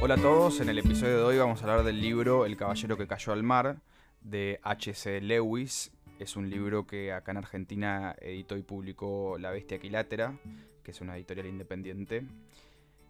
Hola 0.00 0.14
a 0.14 0.22
todos, 0.22 0.60
en 0.60 0.68
el 0.70 0.78
episodio 0.78 1.18
de 1.18 1.22
hoy 1.22 1.38
vamos 1.38 1.60
a 1.60 1.64
hablar 1.64 1.84
del 1.84 2.00
libro 2.00 2.46
El 2.46 2.56
caballero 2.56 2.96
que 2.96 3.06
cayó 3.06 3.32
al 3.32 3.42
mar 3.42 3.76
de 4.22 4.58
H.C. 4.62 5.20
Lewis. 5.20 5.92
Es 6.18 6.36
un 6.36 6.50
libro 6.50 6.86
que 6.86 7.12
acá 7.12 7.30
en 7.30 7.36
Argentina 7.38 8.14
editó 8.20 8.56
y 8.56 8.62
publicó 8.62 9.36
La 9.38 9.50
Bestia 9.50 9.76
Equilátera, 9.76 10.36
que 10.82 10.90
es 10.90 11.00
una 11.00 11.16
editorial 11.16 11.46
independiente. 11.46 12.24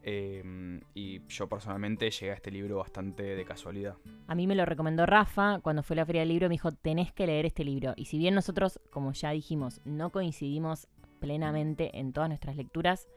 Eh, 0.02 0.80
y 0.94 1.26
yo 1.28 1.48
personalmente 1.48 2.10
llegué 2.10 2.32
a 2.32 2.34
este 2.34 2.50
libro 2.50 2.78
bastante 2.78 3.22
de 3.22 3.44
casualidad. 3.44 3.96
A 4.26 4.34
mí 4.34 4.46
me 4.46 4.54
lo 4.54 4.64
recomendó 4.64 5.06
Rafa 5.06 5.60
cuando 5.60 5.82
fue 5.82 5.94
a 5.94 5.98
la 5.98 6.06
Feria 6.06 6.20
del 6.22 6.28
Libro, 6.28 6.48
me 6.48 6.54
dijo, 6.54 6.70
tenés 6.70 7.12
que 7.12 7.26
leer 7.26 7.46
este 7.46 7.64
libro. 7.64 7.94
Y 7.96 8.04
si 8.04 8.18
bien 8.18 8.34
nosotros, 8.34 8.78
como 8.90 9.12
ya 9.12 9.30
dijimos, 9.30 9.80
no 9.84 10.10
coincidimos 10.10 10.88
plenamente 11.18 11.98
en 11.98 12.12
todas 12.12 12.28
nuestras 12.28 12.56
lecturas, 12.56 13.08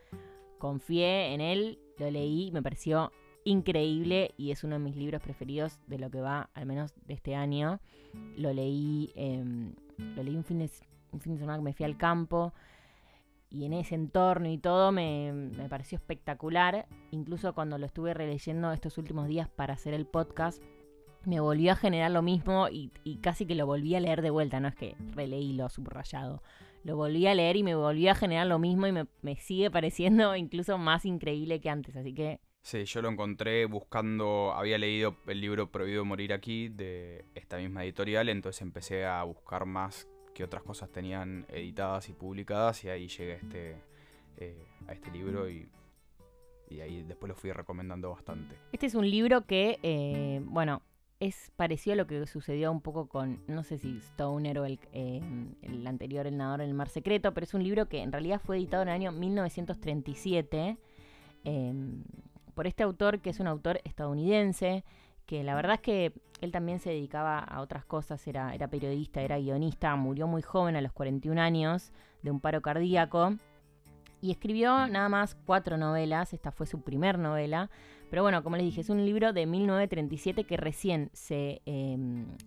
confié 0.57 1.34
en 1.34 1.41
él, 1.41 1.79
lo 1.98 2.09
leí, 2.09 2.51
me 2.51 2.62
pareció 2.62 3.12
increíble 3.43 4.33
y 4.37 4.51
es 4.51 4.63
uno 4.63 4.75
de 4.75 4.79
mis 4.79 4.95
libros 4.95 5.21
preferidos 5.21 5.79
de 5.87 5.99
lo 5.99 6.09
que 6.09 6.21
va, 6.21 6.49
al 6.53 6.65
menos 6.65 6.93
de 7.05 7.13
este 7.13 7.35
año. 7.35 7.79
Lo 8.37 8.53
leí, 8.53 9.11
em, 9.15 9.73
lo 10.15 10.23
leí 10.23 10.35
un 10.35 10.43
fin, 10.43 10.59
de, 10.59 10.69
un 11.11 11.19
fin 11.19 11.33
de 11.33 11.39
semana 11.39 11.57
que 11.57 11.63
me 11.63 11.73
fui 11.73 11.85
al 11.85 11.97
campo 11.97 12.53
y 13.49 13.65
en 13.65 13.73
ese 13.73 13.95
entorno 13.95 14.49
y 14.49 14.57
todo 14.57 14.91
me, 14.91 15.33
me 15.33 15.67
pareció 15.67 15.98
espectacular. 15.98 16.87
Incluso 17.11 17.53
cuando 17.53 17.77
lo 17.77 17.85
estuve 17.85 18.13
releyendo 18.13 18.71
estos 18.71 18.98
últimos 18.98 19.27
días 19.27 19.49
para 19.49 19.73
hacer 19.73 19.93
el 19.93 20.05
podcast, 20.05 20.61
me 21.26 21.39
volvió 21.39 21.73
a 21.73 21.76
generar 21.76 22.11
lo 22.11 22.21
mismo 22.21 22.70
y, 22.70 22.91
y 23.03 23.17
casi 23.17 23.45
que 23.45 23.55
lo 23.55 23.65
volví 23.65 23.95
a 23.95 23.99
leer 23.99 24.21
de 24.21 24.29
vuelta. 24.29 24.59
No 24.59 24.70
es 24.70 24.76
que 24.76 24.95
releí 25.13 25.53
lo 25.53 25.70
subrayado. 25.70 26.41
Lo 26.83 26.95
volví 26.95 27.27
a 27.27 27.35
leer 27.35 27.57
y 27.57 27.63
me 27.63 27.76
volvió 27.76 28.11
a 28.11 28.15
generar 28.15 28.48
lo 28.48 28.57
mismo 28.57 28.87
y 28.87 28.91
me, 28.91 29.05
me 29.21 29.35
sigue 29.35 29.70
pareciendo 29.70 30.35
incluso 30.37 30.77
más 30.77 31.05
increíble 31.05 31.59
que 31.59 31.70
antes. 31.70 31.95
Así 31.95 32.13
que 32.13 32.39
Sí, 32.62 32.85
yo 32.85 33.01
lo 33.01 33.09
encontré 33.09 33.65
buscando, 33.65 34.54
había 34.54 34.77
leído 34.77 35.17
el 35.26 35.41
libro 35.41 35.71
Prohibido 35.71 36.05
Morir 36.05 36.31
aquí 36.31 36.70
de 36.70 37.26
esta 37.34 37.57
misma 37.57 37.84
editorial, 37.84 38.29
entonces 38.29 38.62
empecé 38.62 39.05
a 39.05 39.23
buscar 39.23 39.65
más 39.65 40.07
que 40.34 40.43
otras 40.43 40.63
cosas 40.63 40.89
tenían 40.91 41.45
editadas 41.49 42.07
y 42.09 42.13
publicadas 42.13 42.84
y 42.84 42.89
ahí 42.89 43.07
llegué 43.07 43.34
a 43.34 43.35
este, 43.35 43.76
eh, 44.37 44.63
a 44.87 44.93
este 44.93 45.12
libro 45.12 45.49
y, 45.49 45.70
ahí 46.82 47.04
después 47.04 47.27
lo 47.27 47.35
fui 47.35 47.51
recomendando 47.51 48.12
bastante. 48.12 48.55
Este 48.71 48.85
es 48.85 48.95
un 48.95 49.09
libro 49.09 49.45
que, 49.45 49.77
eh, 49.84 50.39
bueno, 50.45 50.84
es 51.20 51.51
parecido 51.57 51.93
a 51.93 51.98
lo 51.98 52.07
que 52.07 52.26
sucedió 52.26 52.71
un 52.71 52.82
poco 52.82 53.09
con, 53.09 53.43
no 53.48 53.63
sé 53.63 53.77
si 53.77 53.99
Stoner 53.99 54.57
o 54.59 54.65
el, 54.65 54.79
eh, 54.93 55.21
el 55.63 55.85
anterior 55.85 56.26
El 56.27 56.37
nadador 56.37 56.62
en 56.62 56.70
el 56.70 56.73
mar 56.73 56.87
secreto, 56.87 57.34
pero 57.34 57.43
es 57.43 57.54
un 57.54 57.63
libro 57.63 57.89
que 57.89 58.01
en 58.01 58.12
realidad 58.12 58.39
fue 58.43 58.57
editado 58.57 58.84
en 58.84 58.89
el 58.89 58.95
año 58.95 59.12
1937 59.12 60.77
em, 61.43 62.04
por 62.54 62.68
este 62.68 62.84
autor 62.84 63.20
que 63.20 63.32
es 63.32 63.40
un 63.40 63.48
autor 63.48 63.82
estadounidense, 63.84 64.84
que 65.25 65.44
la 65.44 65.56
verdad 65.56 65.75
es 65.75 65.81
que 65.81 66.13
él 66.41 66.52
también 66.52 66.80
se 66.80 66.90
dedicaba 66.90 67.40
a 67.40 67.62
otras 67.62 67.85
cosas, 67.85 68.25
era, 68.28 68.53
era 68.53 68.68
periodista, 68.68 69.22
era 69.22 69.38
guionista, 69.38 69.96
murió 69.96 70.28
muy 70.28 70.41
joven 70.41 70.75
a 70.75 70.81
los 70.81 70.91
41 70.91 71.40
años 71.40 71.91
de 72.22 72.31
un 72.31 72.40
paro 72.40 72.62
cardíaco 72.62 73.35
y 74.22 74.31
escribió 74.31 74.88
nada 74.88 75.09
más 75.09 75.35
cuatro 75.46 75.78
novelas, 75.78 76.34
esta 76.34 76.52
fue 76.52 76.68
su 76.68 76.81
primer 76.81 77.18
novela, 77.18 77.69
pero 78.09 78.23
bueno, 78.23 78.44
como 78.44 78.57
les 78.57 78.66
dije, 78.66 78.81
es 78.81 78.90
un 78.90 79.06
libro 79.06 79.34
de 79.34 79.45
1937 79.45 80.44
que 80.44 80.57
recién 80.57 81.09
se, 81.13 81.61
eh, 81.66 81.97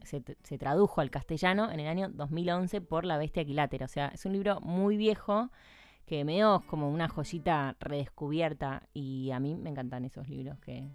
se, 0.05 0.23
se, 0.43 0.59
tradujo 0.59 1.01
al 1.01 1.11
castellano 1.11 1.71
en 1.73 1.81
el 1.81 1.89
año 1.89 2.11
2011 2.11 2.81
por 2.83 3.05
La 3.05 3.17
Bestia 3.17 3.43
Equilátera, 3.43 3.87
o 3.87 3.89
sea, 3.89 4.09
es 4.09 4.25
un 4.27 4.35
libro 4.35 4.61
muy 4.61 4.97
viejo 4.97 5.51
que 6.07 6.25
me 6.25 6.35
dio 6.35 6.63
como 6.67 6.91
una 6.91 7.09
joyita 7.09 7.77
redescubierta 7.81 8.89
y 8.93 9.31
a 9.31 9.41
mí 9.41 9.55
me 9.55 9.71
encantan 9.71 10.05
esos 10.05 10.29
libros 10.29 10.59
que, 10.61 10.89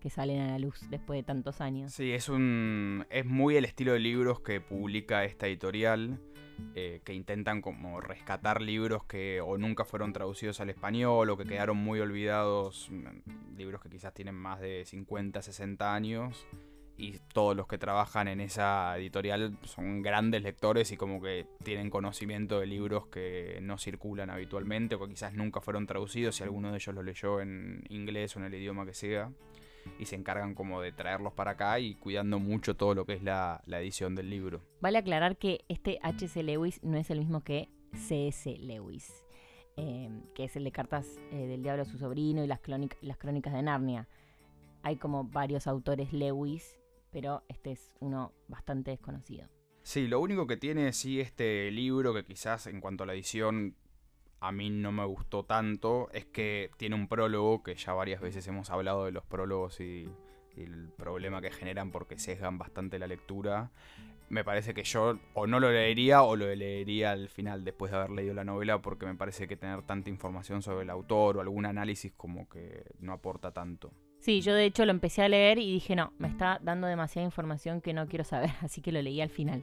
que 0.00 0.10
salen 0.10 0.40
a 0.40 0.48
la 0.48 0.58
luz 0.58 0.80
después 0.90 1.18
de 1.18 1.22
tantos 1.22 1.60
años. 1.60 1.92
Sí, 1.92 2.12
es 2.12 2.28
un 2.28 3.06
es 3.10 3.26
muy 3.26 3.56
el 3.56 3.64
estilo 3.64 3.92
de 3.92 4.00
libros 4.00 4.40
que 4.40 4.60
publica 4.60 5.24
esta 5.24 5.46
editorial, 5.46 6.20
eh, 6.74 7.02
que 7.04 7.14
intentan 7.14 7.60
como 7.60 8.00
rescatar 8.00 8.62
libros 8.62 9.04
que 9.04 9.40
o 9.40 9.58
nunca 9.58 9.84
fueron 9.84 10.12
traducidos 10.12 10.60
al 10.60 10.70
español 10.70 11.30
o 11.30 11.36
que 11.36 11.44
quedaron 11.44 11.76
muy 11.76 12.00
olvidados, 12.00 12.88
mm, 12.90 13.56
libros 13.56 13.82
que 13.82 13.90
quizás 13.90 14.14
tienen 14.14 14.34
más 14.34 14.60
de 14.60 14.84
50, 14.84 15.42
60 15.42 15.94
años 15.94 16.46
y 16.96 17.18
todos 17.32 17.56
los 17.56 17.66
que 17.66 17.78
trabajan 17.78 18.28
en 18.28 18.40
esa 18.40 18.96
editorial 18.96 19.58
son 19.64 20.02
grandes 20.02 20.42
lectores 20.42 20.92
y 20.92 20.96
como 20.96 21.20
que 21.20 21.46
tienen 21.62 21.90
conocimiento 21.90 22.60
de 22.60 22.66
libros 22.66 23.06
que 23.08 23.58
no 23.62 23.78
circulan 23.78 24.30
habitualmente 24.30 24.94
o 24.94 25.00
que 25.00 25.08
quizás 25.08 25.34
nunca 25.34 25.60
fueron 25.60 25.86
traducidos 25.86 26.36
si 26.36 26.44
alguno 26.44 26.70
de 26.70 26.76
ellos 26.76 26.94
lo 26.94 27.02
leyó 27.02 27.40
en 27.40 27.82
inglés 27.88 28.36
o 28.36 28.38
en 28.38 28.46
el 28.46 28.54
idioma 28.54 28.86
que 28.86 28.94
sea 28.94 29.32
y 29.98 30.06
se 30.06 30.16
encargan 30.16 30.54
como 30.54 30.80
de 30.80 30.92
traerlos 30.92 31.32
para 31.32 31.52
acá 31.52 31.78
y 31.80 31.94
cuidando 31.96 32.38
mucho 32.38 32.76
todo 32.76 32.94
lo 32.94 33.04
que 33.04 33.14
es 33.14 33.22
la, 33.22 33.62
la 33.66 33.80
edición 33.80 34.14
del 34.14 34.30
libro. 34.30 34.62
Vale 34.80 34.98
aclarar 34.98 35.36
que 35.36 35.64
este 35.68 35.98
H.C. 36.02 36.42
Lewis 36.42 36.82
no 36.82 36.96
es 36.96 37.10
el 37.10 37.18
mismo 37.18 37.42
que 37.42 37.68
C.S. 37.92 38.56
Lewis, 38.58 39.24
eh, 39.76 40.08
que 40.34 40.44
es 40.44 40.56
el 40.56 40.64
de 40.64 40.72
Cartas 40.72 41.06
eh, 41.32 41.46
del 41.46 41.62
Diablo 41.62 41.82
a 41.82 41.86
su 41.86 41.98
sobrino 41.98 42.42
y 42.42 42.46
las, 42.46 42.60
las 43.02 43.18
crónicas 43.18 43.52
de 43.52 43.62
Narnia. 43.62 44.08
Hay 44.82 44.96
como 44.96 45.24
varios 45.24 45.66
autores 45.66 46.12
Lewis 46.12 46.78
pero 47.14 47.44
este 47.46 47.70
es 47.70 47.92
uno 48.00 48.32
bastante 48.48 48.90
desconocido. 48.90 49.48
Sí, 49.84 50.08
lo 50.08 50.18
único 50.18 50.48
que 50.48 50.56
tiene 50.56 50.92
sí 50.92 51.20
este 51.20 51.70
libro, 51.70 52.12
que 52.12 52.24
quizás 52.24 52.66
en 52.66 52.80
cuanto 52.80 53.04
a 53.04 53.06
la 53.06 53.14
edición 53.14 53.76
a 54.40 54.50
mí 54.50 54.68
no 54.68 54.90
me 54.90 55.04
gustó 55.04 55.44
tanto, 55.44 56.10
es 56.12 56.26
que 56.26 56.72
tiene 56.76 56.96
un 56.96 57.06
prólogo, 57.06 57.62
que 57.62 57.76
ya 57.76 57.92
varias 57.92 58.20
veces 58.20 58.44
hemos 58.48 58.68
hablado 58.70 59.04
de 59.04 59.12
los 59.12 59.24
prólogos 59.24 59.78
y, 59.78 60.08
y 60.56 60.62
el 60.62 60.88
problema 60.96 61.40
que 61.40 61.52
generan 61.52 61.92
porque 61.92 62.18
sesgan 62.18 62.58
bastante 62.58 62.98
la 62.98 63.06
lectura. 63.06 63.70
Me 64.28 64.42
parece 64.42 64.74
que 64.74 64.82
yo 64.82 65.20
o 65.34 65.46
no 65.46 65.60
lo 65.60 65.70
leería 65.70 66.24
o 66.24 66.34
lo 66.34 66.52
leería 66.52 67.12
al 67.12 67.28
final 67.28 67.62
después 67.62 67.92
de 67.92 67.98
haber 67.98 68.10
leído 68.10 68.34
la 68.34 68.42
novela 68.42 68.82
porque 68.82 69.06
me 69.06 69.14
parece 69.14 69.46
que 69.46 69.56
tener 69.56 69.82
tanta 69.82 70.10
información 70.10 70.62
sobre 70.62 70.82
el 70.82 70.90
autor 70.90 71.36
o 71.36 71.40
algún 71.40 71.64
análisis 71.64 72.12
como 72.16 72.48
que 72.48 72.82
no 72.98 73.12
aporta 73.12 73.52
tanto. 73.52 73.92
Sí, 74.24 74.40
yo 74.40 74.54
de 74.54 74.64
hecho 74.64 74.86
lo 74.86 74.90
empecé 74.90 75.20
a 75.20 75.28
leer 75.28 75.58
y 75.58 75.70
dije, 75.70 75.94
no, 75.94 76.14
me 76.16 76.28
está 76.28 76.58
dando 76.62 76.86
demasiada 76.86 77.26
información 77.26 77.82
que 77.82 77.92
no 77.92 78.08
quiero 78.08 78.24
saber, 78.24 78.52
así 78.62 78.80
que 78.80 78.90
lo 78.90 79.02
leí 79.02 79.20
al 79.20 79.28
final. 79.28 79.62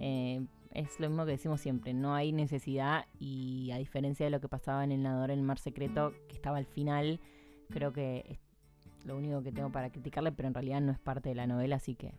Eh, 0.00 0.40
es 0.70 0.98
lo 1.00 1.10
mismo 1.10 1.26
que 1.26 1.32
decimos 1.32 1.60
siempre, 1.60 1.92
no 1.92 2.14
hay 2.14 2.32
necesidad 2.32 3.04
y 3.18 3.70
a 3.72 3.76
diferencia 3.76 4.24
de 4.24 4.30
lo 4.30 4.40
que 4.40 4.48
pasaba 4.48 4.84
en 4.84 4.92
El 4.92 5.02
Nadador 5.02 5.32
en 5.32 5.40
el 5.40 5.44
Mar 5.44 5.58
Secreto, 5.58 6.14
que 6.28 6.34
estaba 6.34 6.56
al 6.56 6.64
final, 6.64 7.20
creo 7.68 7.92
que 7.92 8.24
es 8.26 8.38
lo 9.04 9.18
único 9.18 9.42
que 9.42 9.52
tengo 9.52 9.70
para 9.70 9.90
criticarle, 9.90 10.32
pero 10.32 10.48
en 10.48 10.54
realidad 10.54 10.80
no 10.80 10.92
es 10.92 10.98
parte 10.98 11.28
de 11.28 11.34
la 11.34 11.46
novela, 11.46 11.76
así 11.76 11.94
que... 11.94 12.14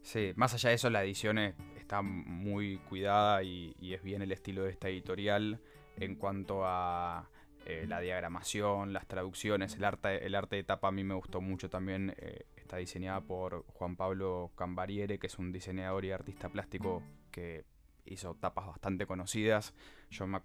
Sí, 0.00 0.32
más 0.34 0.54
allá 0.54 0.70
de 0.70 0.76
eso, 0.76 0.88
la 0.88 1.04
edición 1.04 1.36
está 1.36 2.00
muy 2.00 2.78
cuidada 2.88 3.42
y, 3.42 3.76
y 3.78 3.92
es 3.92 4.02
bien 4.02 4.22
el 4.22 4.32
estilo 4.32 4.62
de 4.62 4.70
esta 4.70 4.88
editorial 4.88 5.60
en 5.98 6.14
cuanto 6.14 6.62
a 6.64 7.28
eh, 7.66 7.86
la 7.88 8.00
diagramación, 8.00 8.92
las 8.92 9.06
traducciones, 9.06 9.74
el 9.74 9.84
arte, 9.84 10.24
el 10.24 10.34
arte 10.34 10.56
de 10.56 10.64
tapa 10.64 10.88
a 10.88 10.92
mí 10.92 11.02
me 11.02 11.14
gustó 11.14 11.40
mucho 11.40 11.68
también. 11.68 12.14
Eh, 12.18 12.46
está 12.56 12.76
diseñada 12.76 13.20
por 13.20 13.64
Juan 13.66 13.96
Pablo 13.96 14.52
Cambariere, 14.54 15.18
que 15.18 15.26
es 15.26 15.38
un 15.38 15.52
diseñador 15.52 16.04
y 16.04 16.12
artista 16.12 16.48
plástico 16.48 17.02
que 17.30 17.64
hizo 18.04 18.34
tapas 18.36 18.66
bastante 18.66 19.06
conocidas. 19.06 19.74
Yo 20.10 20.26
me, 20.26 20.40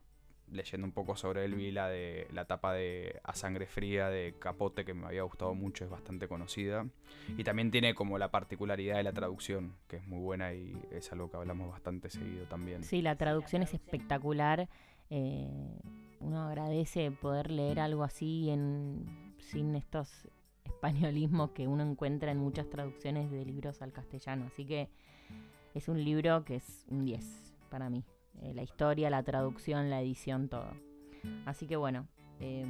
leyendo 0.51 0.85
un 0.85 0.93
poco 0.93 1.15
sobre 1.15 1.45
él 1.45 1.55
vi 1.55 1.71
la 1.71 1.89
de 1.89 2.27
la 2.31 2.45
tapa 2.45 2.73
de 2.73 3.19
A 3.23 3.33
Sangre 3.33 3.67
Fría 3.67 4.09
de 4.09 4.35
Capote 4.39 4.83
que 4.83 4.93
me 4.93 5.07
había 5.07 5.23
gustado 5.23 5.53
mucho, 5.53 5.85
es 5.85 5.89
bastante 5.89 6.27
conocida. 6.27 6.87
Y 7.37 7.43
también 7.43 7.71
tiene 7.71 7.93
como 7.95 8.17
la 8.17 8.31
particularidad 8.31 8.97
de 8.97 9.03
la 9.03 9.13
traducción, 9.13 9.75
que 9.87 9.97
es 9.97 10.07
muy 10.07 10.19
buena 10.19 10.53
y 10.53 10.75
es 10.91 11.11
algo 11.11 11.29
que 11.29 11.37
hablamos 11.37 11.69
bastante 11.69 12.09
seguido 12.09 12.45
también. 12.45 12.83
Sí, 12.83 13.01
la 13.01 13.15
traducción 13.15 13.61
es 13.61 13.73
espectacular. 13.73 14.67
Eh, 15.09 15.79
uno 16.21 16.43
agradece 16.43 17.11
poder 17.11 17.51
leer 17.51 17.79
algo 17.79 18.03
así 18.03 18.49
en, 18.49 19.35
sin 19.39 19.75
estos 19.75 20.27
españolismos 20.63 21.51
que 21.51 21.67
uno 21.67 21.83
encuentra 21.83 22.31
en 22.31 22.37
muchas 22.37 22.69
traducciones 22.69 23.29
de 23.31 23.45
libros 23.45 23.81
al 23.81 23.91
castellano. 23.91 24.45
Así 24.47 24.65
que 24.65 24.89
es 25.73 25.87
un 25.87 26.03
libro 26.03 26.43
que 26.43 26.55
es 26.55 26.85
un 26.89 27.05
10 27.05 27.53
para 27.69 27.89
mí. 27.89 28.03
Eh, 28.41 28.53
la 28.53 28.63
historia, 28.63 29.09
la 29.09 29.23
traducción, 29.23 29.89
la 29.89 30.01
edición, 30.01 30.47
todo. 30.49 30.71
Así 31.45 31.67
que 31.67 31.75
bueno, 31.75 32.07
eh, 32.39 32.65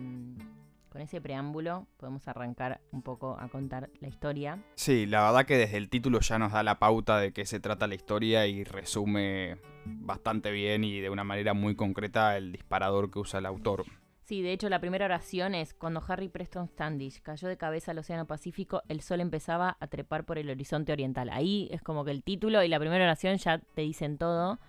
con 0.92 1.02
ese 1.02 1.22
preámbulo 1.22 1.88
podemos 1.96 2.28
arrancar 2.28 2.82
un 2.92 3.02
poco 3.02 3.38
a 3.40 3.48
contar 3.48 3.90
la 4.02 4.10
historia. 4.10 4.62
Sí, 4.76 5.06
la 5.06 5.24
verdad 5.24 5.46
que 5.46 5.58
desde 5.58 5.78
el 5.78 5.90
título 5.90 6.20
ya 6.20 6.38
nos 6.38 6.52
da 6.52 6.64
la 6.64 6.80
pauta 6.80 7.18
de 7.18 7.32
qué 7.32 7.46
se 7.46 7.62
trata 7.62 7.88
la 7.88 7.96
historia 7.96 8.46
y 8.46 8.66
resume 8.66 9.58
bastante 9.86 10.52
bien 10.52 10.84
y 10.84 11.00
de 11.00 11.10
una 11.10 11.24
manera 11.24 11.54
muy 11.54 11.76
concreta 11.76 12.36
el 12.36 12.52
disparador 12.52 13.10
que 13.10 13.20
usa 13.20 13.40
el 13.40 13.46
autor. 13.46 13.86
Sí, 14.26 14.42
de 14.42 14.52
hecho 14.52 14.68
la 14.68 14.82
primera 14.82 15.06
oración 15.06 15.56
es 15.56 15.74
cuando 15.74 16.04
Harry 16.06 16.28
Preston 16.28 16.68
Standish 16.68 17.22
cayó 17.22 17.48
de 17.48 17.58
cabeza 17.58 17.92
al 17.92 18.00
Océano 18.00 18.28
Pacífico, 18.28 18.82
el 18.90 19.00
sol 19.00 19.22
empezaba 19.22 19.78
a 19.80 19.88
trepar 19.88 20.26
por 20.26 20.38
el 20.38 20.50
horizonte 20.50 20.92
oriental. 20.92 21.30
Ahí 21.30 21.70
es 21.72 21.82
como 21.82 22.04
que 22.04 22.12
el 22.12 22.22
título 22.22 22.64
y 22.64 22.68
la 22.68 22.80
primera 22.80 23.06
oración 23.06 23.38
ya 23.38 23.60
te 23.60 23.82
dicen 23.82 24.18
todo. 24.18 24.60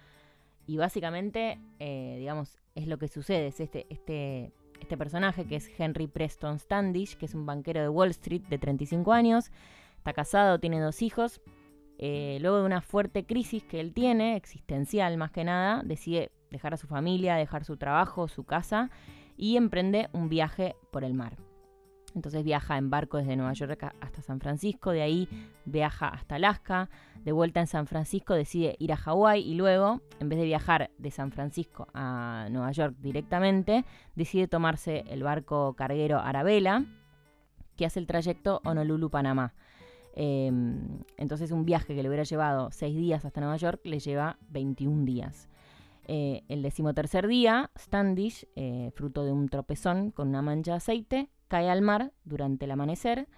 Y 0.66 0.76
básicamente, 0.76 1.60
eh, 1.80 2.16
digamos, 2.20 2.60
es 2.76 2.86
lo 2.86 2.98
que 2.98 3.08
sucede. 3.08 3.48
Es 3.48 3.58
este, 3.58 3.86
este 3.90 4.52
este 4.82 4.96
personaje 4.96 5.46
que 5.46 5.56
es 5.56 5.70
Henry 5.78 6.06
Preston 6.06 6.58
Standish, 6.58 7.16
que 7.16 7.26
es 7.26 7.34
un 7.34 7.46
banquero 7.46 7.80
de 7.80 7.88
Wall 7.88 8.10
Street 8.10 8.42
de 8.48 8.58
35 8.58 9.12
años, 9.12 9.50
está 9.96 10.12
casado, 10.12 10.58
tiene 10.58 10.80
dos 10.80 11.02
hijos. 11.02 11.40
Eh, 11.98 12.38
luego 12.40 12.58
de 12.58 12.64
una 12.64 12.80
fuerte 12.80 13.24
crisis 13.24 13.62
que 13.64 13.80
él 13.80 13.94
tiene, 13.94 14.36
existencial 14.36 15.16
más 15.16 15.30
que 15.30 15.44
nada, 15.44 15.82
decide 15.84 16.32
dejar 16.50 16.74
a 16.74 16.76
su 16.76 16.88
familia, 16.88 17.36
dejar 17.36 17.64
su 17.64 17.76
trabajo, 17.76 18.28
su 18.28 18.44
casa 18.44 18.90
y 19.36 19.56
emprende 19.56 20.08
un 20.12 20.28
viaje 20.28 20.74
por 20.90 21.04
el 21.04 21.14
mar. 21.14 21.36
Entonces 22.14 22.44
viaja 22.44 22.76
en 22.76 22.90
barco 22.90 23.18
desde 23.18 23.36
Nueva 23.36 23.52
York 23.54 23.92
hasta 24.00 24.22
San 24.22 24.40
Francisco, 24.40 24.90
de 24.90 25.02
ahí 25.02 25.28
viaja 25.64 26.08
hasta 26.08 26.36
Alaska, 26.36 26.90
de 27.24 27.32
vuelta 27.32 27.60
en 27.60 27.66
San 27.66 27.86
Francisco 27.86 28.34
decide 28.34 28.76
ir 28.78 28.92
a 28.92 28.96
Hawái 28.96 29.40
y 29.42 29.54
luego, 29.54 30.00
en 30.20 30.28
vez 30.28 30.38
de 30.38 30.44
viajar 30.44 30.90
de 30.98 31.10
San 31.10 31.30
Francisco 31.30 31.88
a 31.94 32.48
Nueva 32.50 32.72
York 32.72 32.96
directamente, 32.98 33.84
decide 34.14 34.48
tomarse 34.48 35.04
el 35.08 35.22
barco 35.22 35.74
carguero 35.74 36.18
Arabella, 36.18 36.84
que 37.76 37.86
hace 37.86 38.00
el 38.00 38.06
trayecto 38.06 38.60
Honolulu-Panamá. 38.64 39.54
Em, 40.14 40.98
entonces 41.16 41.52
un 41.52 41.64
viaje 41.64 41.94
que 41.94 42.02
le 42.02 42.08
hubiera 42.08 42.24
llevado 42.24 42.70
seis 42.70 42.94
días 42.94 43.24
hasta 43.24 43.40
Nueva 43.40 43.56
York 43.56 43.80
le 43.84 43.98
lleva 43.98 44.36
21 44.50 45.04
días. 45.06 45.48
Eh, 46.06 46.42
el 46.48 46.62
decimotercer 46.62 47.26
día, 47.26 47.70
Standish, 47.78 48.46
eh, 48.56 48.90
fruto 48.94 49.24
de 49.24 49.32
un 49.32 49.48
tropezón 49.48 50.10
con 50.10 50.28
una 50.28 50.42
mancha 50.42 50.72
de 50.72 50.76
aceite, 50.78 51.30
cae 51.52 51.68
al 51.68 51.82
mar 51.82 52.12
durante 52.24 52.64
el 52.64 52.70
amanecer. 52.70 53.28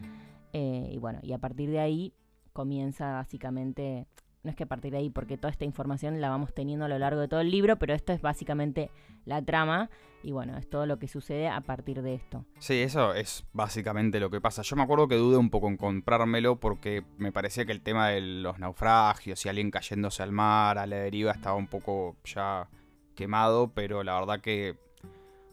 Eh, 0.53 0.89
y 0.93 0.99
bueno, 0.99 1.19
y 1.25 1.33
a 1.33 1.39
partir 1.39 1.69
de 1.69 1.81
ahí 1.81 2.15
comienza 2.53 3.13
básicamente, 3.15 4.07
no 4.45 4.51
es 4.51 4.57
que 4.57 4.63
a 4.63 4.67
partir 4.67 4.93
de 4.93 4.99
ahí, 4.99 5.11
porque 5.11 5.37
toda 5.37 5.51
esta 5.51 5.65
información 5.65 6.21
la 6.21 6.29
vamos 6.29 6.55
teniendo 6.55 6.85
a 6.85 6.89
lo 6.89 6.97
largo 6.97 7.21
de 7.21 7.27
todo 7.27 7.41
el 7.41 7.51
libro, 7.51 7.77
pero 7.77 7.93
esto 7.93 8.13
es 8.13 8.23
básicamente 8.23 8.93
la 9.25 9.43
trama 9.43 9.91
y 10.23 10.31
bueno, 10.31 10.57
es 10.57 10.71
todo 10.71 10.87
lo 10.87 11.01
que 11.01 11.09
sucede 11.09 11.49
a 11.49 11.61
partir 11.63 12.03
de 12.03 12.15
esto. 12.15 12.45
Sí, 12.61 12.83
eso 12.83 13.15
es 13.15 13.45
básicamente 13.53 14.21
lo 14.21 14.31
que 14.31 14.41
pasa. 14.41 14.63
Yo 14.63 14.77
me 14.77 14.85
acuerdo 14.85 15.09
que 15.09 15.17
dudé 15.17 15.37
un 15.37 15.51
poco 15.51 15.67
en 15.67 15.77
comprármelo 15.77 16.61
porque 16.61 17.03
me 17.19 17.33
parecía 17.33 17.67
que 17.67 17.73
el 17.73 17.83
tema 17.83 18.11
de 18.11 18.21
los 18.21 18.61
naufragios 18.61 19.45
y 19.45 19.49
alguien 19.49 19.73
cayéndose 19.73 20.23
al 20.23 20.31
mar, 20.31 20.79
a 20.79 20.87
la 20.87 20.99
deriva, 20.99 21.33
estaba 21.33 21.57
un 21.57 21.67
poco 21.67 22.17
ya 22.25 22.69
quemado, 23.17 23.73
pero 23.75 24.05
la 24.05 24.15
verdad 24.15 24.41
que 24.41 24.77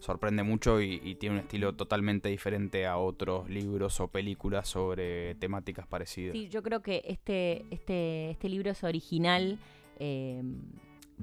sorprende 0.01 0.43
mucho 0.43 0.81
y, 0.81 1.15
tiene 1.15 1.35
un 1.35 1.41
estilo 1.41 1.73
totalmente 1.75 2.29
diferente 2.29 2.85
a 2.87 2.97
otros 2.97 3.49
libros 3.49 3.99
o 3.99 4.07
películas 4.07 4.67
sobre 4.67 5.35
temáticas 5.35 5.87
parecidas. 5.87 6.33
Sí, 6.33 6.49
yo 6.49 6.63
creo 6.63 6.81
que 6.81 7.03
este, 7.05 7.65
este, 7.69 8.31
este 8.31 8.49
libro 8.49 8.71
es 8.71 8.83
original 8.83 9.59
em, 9.99 10.61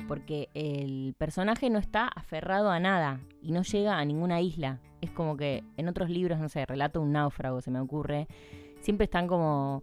porque 0.06 0.48
el 0.54 1.14
personaje 1.18 1.68
no 1.70 1.78
está 1.78 2.06
aferrado 2.06 2.70
a 2.70 2.78
nada 2.78 3.20
y 3.42 3.50
no 3.50 3.62
llega 3.62 3.98
a 3.98 4.04
ninguna 4.04 4.40
isla. 4.40 4.80
Es 5.00 5.10
como 5.10 5.36
que 5.36 5.64
en 5.76 5.88
otros 5.88 6.08
libros, 6.08 6.38
no 6.38 6.48
sé, 6.48 6.64
relato 6.64 7.00
un 7.00 7.12
náufrago, 7.12 7.60
se 7.60 7.70
me 7.70 7.80
ocurre, 7.80 8.28
siempre 8.80 9.04
están 9.04 9.26
como 9.26 9.82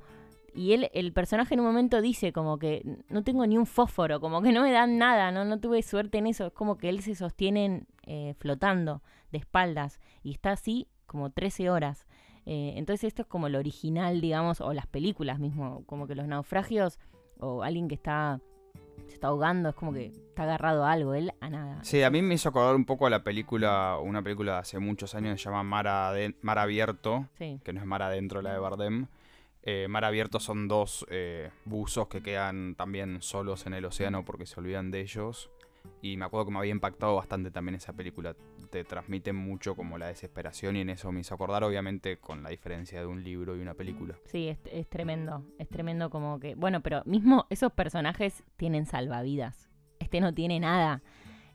y 0.56 0.74
él, 0.74 0.90
el 0.94 1.12
personaje 1.12 1.54
en 1.54 1.60
un 1.60 1.66
momento 1.66 2.02
dice 2.02 2.32
como 2.32 2.58
que 2.58 2.84
no 3.10 3.24
tengo 3.24 3.46
ni 3.46 3.58
un 3.58 3.66
fósforo, 3.66 4.20
como 4.22 4.42
que 4.42 4.52
no 4.52 4.62
me 4.62 4.72
dan 4.72 4.98
nada, 4.98 5.32
no, 5.32 5.44
no 5.44 5.60
tuve 5.60 5.82
suerte 5.84 6.18
en 6.18 6.28
eso. 6.28 6.48
Es 6.48 6.54
como 6.54 6.78
que 6.78 6.90
él 6.90 7.02
se 7.02 7.14
sostiene 7.14 7.86
eh, 8.04 8.36
flotando 8.40 9.02
de 9.32 9.40
espaldas 9.40 10.00
y 10.24 10.32
está 10.32 10.52
así 10.52 10.88
como 11.06 11.30
13 11.30 11.70
horas. 11.70 12.08
Eh, 12.46 12.74
entonces 12.78 13.06
esto 13.06 13.24
es 13.24 13.28
como 13.28 13.50
lo 13.50 13.60
original, 13.60 14.22
digamos, 14.22 14.62
o 14.62 14.74
las 14.74 14.88
películas 14.88 15.40
mismo, 15.40 15.84
como 15.86 16.08
que 16.08 16.16
los 16.16 16.28
naufragios 16.28 17.00
o 17.40 17.64
alguien 17.64 17.88
que 17.88 17.96
está 17.96 18.40
se 19.08 19.16
está 19.16 19.28
ahogando, 19.28 19.70
es 19.70 19.76
como 19.76 19.94
que 19.94 20.06
está 20.06 20.44
agarrado 20.44 20.86
a 20.86 20.92
algo, 20.92 21.14
él 21.14 21.32
a 21.42 21.50
nada. 21.50 21.84
Sí, 21.84 22.02
a 22.02 22.10
mí 22.10 22.22
me 22.22 22.36
hizo 22.36 22.50
acordar 22.50 22.76
un 22.76 22.86
poco 22.86 23.06
a 23.06 23.10
la 23.10 23.24
película, 23.24 24.00
una 24.02 24.22
película 24.22 24.54
de 24.54 24.58
hace 24.60 24.80
muchos 24.80 25.16
años 25.16 25.34
que 25.34 25.38
se 25.40 25.50
llama 25.50 25.64
Mar, 25.64 26.16
Mar 26.42 26.60
Abierto, 26.60 27.28
que 27.38 27.74
no 27.74 27.80
es 27.80 27.86
Mar 27.86 28.02
Adentro, 28.02 28.42
la 28.42 28.54
de 28.54 28.60
Bardem, 28.60 29.08
eh, 29.66 29.88
mar 29.90 30.06
abierto 30.06 30.40
son 30.40 30.68
dos 30.68 31.06
eh, 31.10 31.50
buzos 31.66 32.08
que 32.08 32.22
quedan 32.22 32.76
también 32.76 33.22
solos 33.22 33.66
en 33.66 33.74
el 33.74 33.86
océano 33.86 34.24
porque 34.24 34.46
se 34.46 34.60
olvidan 34.60 34.92
de 34.92 35.02
ellos. 35.02 35.50
Y 36.02 36.18
me 36.18 36.26
acuerdo 36.26 36.48
que 36.48 36.52
me 36.52 36.60
había 36.60 36.72
impactado 36.72 37.16
bastante 37.16 37.52
también 37.52 37.76
esa 37.76 37.94
película. 37.94 38.36
Te 38.72 38.84
transmite 38.84 39.34
mucho 39.34 39.76
como 39.76 39.98
la 39.98 40.08
desesperación 40.08 40.76
y 40.76 40.82
en 40.82 40.90
eso 40.90 41.12
me 41.12 41.20
hizo 41.20 41.36
acordar, 41.36 41.64
obviamente, 41.64 42.18
con 42.18 42.42
la 42.44 42.50
diferencia 42.50 43.00
de 43.00 43.06
un 43.06 43.24
libro 43.24 43.56
y 43.56 43.62
una 43.62 43.74
película. 43.74 44.16
Sí, 44.26 44.48
es, 44.48 44.58
es 44.72 44.88
tremendo. 44.88 45.44
Es 45.60 45.68
tremendo 45.68 46.10
como 46.10 46.40
que. 46.40 46.56
Bueno, 46.56 46.82
pero 46.82 47.04
mismo 47.06 47.46
esos 47.50 47.72
personajes 47.72 48.44
tienen 48.58 48.86
salvavidas. 48.86 49.70
Este 50.00 50.22
no 50.22 50.34
tiene 50.34 50.60
nada. 50.60 51.02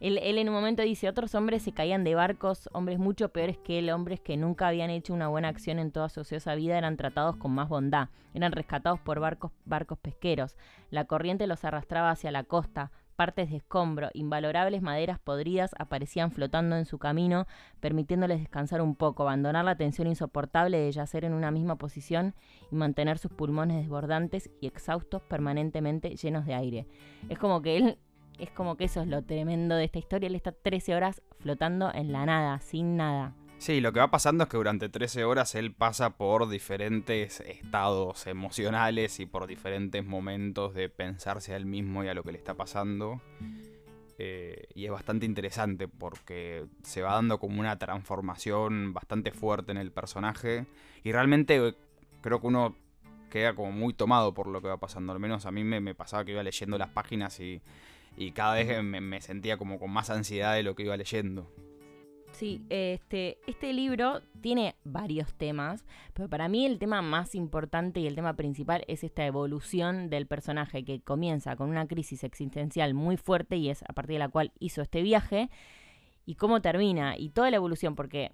Él, 0.01 0.19
en 0.19 0.49
un 0.49 0.55
momento 0.55 0.83
dice, 0.83 1.09
otros 1.09 1.35
hombres 1.35 1.63
se 1.63 1.73
caían 1.73 2.05
de 2.05 2.15
barcos, 2.15 2.71
hombres 2.73 2.99
mucho 2.99 3.29
peores 3.29 3.59
que 3.59 3.79
él, 3.79 3.91
hombres 3.91 4.19
que 4.21 4.39
nunca 4.39 4.69
habían 4.69 4.89
hecho 4.89 5.13
una 5.13 5.29
buena 5.29 5.49
acción 5.49 5.79
en 5.79 5.93
toda 5.93 6.09
su 6.09 6.21
ociosa 6.21 6.55
vida, 6.55 6.79
eran 6.79 6.97
tratados 6.97 7.37
con 7.37 7.53
más 7.53 7.69
bondad, 7.69 8.09
eran 8.33 8.53
rescatados 8.53 8.99
por 8.99 9.21
barcos, 9.21 9.53
barcos 9.67 9.99
pesqueros, 9.99 10.57
la 10.91 11.05
corriente 11.05 11.47
los 11.47 11.65
arrastraba 11.65 12.11
hacia 12.11 12.33
la 12.33 12.45
costa, 12.45 12.91
partes 13.21 13.51
de 13.51 13.59
escombro, 13.59 14.09
invalorables 14.15 14.81
maderas 14.81 15.19
podridas 15.19 15.75
aparecían 15.79 16.33
flotando 16.33 16.77
en 16.77 16.87
su 16.87 16.99
camino, 16.99 17.47
permitiéndoles 17.79 18.41
descansar 18.41 18.81
un 18.81 18.97
poco, 18.97 19.25
abandonar 19.25 19.67
la 19.67 19.77
tensión 19.77 20.09
insoportable 20.09 20.79
de 20.79 20.91
yacer 20.91 21.27
en 21.27 21.35
una 21.35 21.51
misma 21.51 21.77
posición 21.77 22.35
y 22.73 22.77
mantener 22.77 23.19
sus 23.19 23.31
pulmones 23.31 23.77
desbordantes 23.77 24.49
y 24.63 24.67
exhaustos 24.67 25.21
permanentemente 25.21 26.17
llenos 26.17 26.47
de 26.47 26.55
aire. 26.55 26.87
Es 27.29 27.39
como 27.39 27.61
que 27.61 27.77
él 27.77 27.99
es 28.41 28.51
como 28.51 28.77
que 28.77 28.85
eso 28.85 29.03
es 29.03 29.09
lo 29.09 29.23
tremendo 29.23 29.75
de 29.77 29.85
esta 29.85 29.99
historia. 29.99 30.29
Él 30.29 30.35
está 30.35 30.53
13 30.53 30.95
horas 30.95 31.23
flotando 31.39 31.93
en 31.93 32.13
la 32.13 32.27
nada, 32.27 32.61
sin 32.61 32.97
nada. 32.97 33.35
Sí, 33.61 33.83
lo 33.83 33.93
que 33.93 34.01
va 34.01 34.11
pasando 34.11 34.45
es 34.45 34.49
que 34.49 34.57
durante 34.57 34.89
13 34.89 35.25
horas 35.25 35.55
él 35.55 35.75
pasa 35.75 36.17
por 36.17 36.49
diferentes 36.49 37.41
estados 37.41 38.27
emocionales 38.27 39.21
y 39.21 39.27
por 39.27 39.47
diferentes 39.47 40.03
momentos 40.03 40.73
de 40.73 40.89
pensarse 40.89 41.53
a 41.53 41.59
él 41.59 41.67
mismo 41.67 42.03
y 42.03 42.09
a 42.09 42.15
lo 42.15 42.23
que 42.25 42.33
le 42.33 42.39
está 42.39 42.55
pasando. 42.55 43.21
Eh, 44.17 44.67
y 44.75 44.87
es 44.87 44.91
bastante 44.91 45.27
interesante 45.27 45.89
porque 45.89 46.65
se 46.83 47.03
va 47.03 47.13
dando 47.13 47.39
como 47.39 47.61
una 47.61 47.79
transformación 47.79 48.95
bastante 48.95 49.31
fuerte 49.31 49.73
en 49.73 49.79
el 49.79 49.93
personaje. 49.93 50.65
Y 51.05 51.13
realmente 51.13 51.75
creo 52.23 52.41
que 52.41 52.47
uno 52.47 52.77
queda 53.29 53.55
como 53.55 53.73
muy 53.73 53.93
tomado 53.93 54.33
por 54.33 54.47
lo 54.47 54.63
que 54.63 54.69
va 54.69 54.79
pasando. 54.79 55.13
Al 55.13 55.21
menos 55.21 55.45
a 55.45 55.51
mí 55.51 55.65
me 55.65 55.95
pasaba 55.95 56.25
que 56.25 56.33
iba 56.33 56.43
leyendo 56.43 56.79
las 56.79 56.89
páginas 56.89 57.39
y 57.41 57.61
y 58.21 58.33
cada 58.33 58.55
vez 58.55 58.83
me, 58.85 59.21
sentía 59.23 59.57
como 59.57 59.79
con 59.79 59.91
más 59.91 60.11
ansiedad 60.11 60.55
de 60.55 60.63
lo 60.63 60.75
que 60.75 60.83
iba 60.83 60.95
leyendo. 60.95 61.51
Sí, 62.33 62.63
este, 62.69 63.39
este 63.47 63.73
libro 63.73 64.21
tiene 64.43 64.77
varios 64.85 65.33
temas, 65.35 65.87
pero 66.13 66.29
para 66.29 66.47
mí 66.47 66.67
el 66.67 66.79
tema 66.79 67.01
más 67.01 67.35
importante 67.35 67.99
y 67.99 68.07
el 68.07 68.15
tema 68.15 68.35
principal 68.37 68.85
es 68.89 69.05
esta 69.05 69.25
evolución 69.25 70.11
del 70.11 70.27
personaje 70.27 70.85
que 70.85 71.01
comienza 71.01 71.57
con 71.57 71.71
una 71.71 71.87
crisis 71.87 72.23
existencial 72.23 72.93
muy 72.93 73.17
fuerte 73.17 73.57
y 73.57 73.71
es 73.71 73.83
a 73.89 73.95
partir 73.95 74.17
de 74.17 74.21
la 74.21 74.29
cual 74.29 74.53
hizo 74.59 74.83
este 74.83 75.01
viaje 75.01 75.49
y 76.27 76.35
cómo 76.35 76.61
termina 76.61 77.17
y 77.17 77.31
toda 77.31 77.51
la 77.51 77.57
evolución, 77.57 77.95
porque 77.95 78.33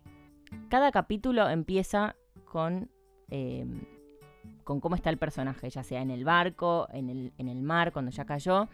cada 0.69 0.90
capítulo 0.90 1.49
empieza 1.49 2.16
con, 2.45 2.90
em, 3.31 3.83
con 4.64 4.81
cómo 4.81 4.97
está 4.97 5.11
el 5.11 5.19
personaje, 5.19 5.71
ya 5.71 5.85
sea 5.85 6.02
en 6.02 6.11
el 6.11 6.25
barco, 6.25 6.88
en 6.93 7.09
el, 7.09 7.33
en 7.38 7.49
el 7.49 7.62
mar, 7.62 7.93
cuando 7.93 8.11
ya 8.11 8.25
cayó 8.25 8.69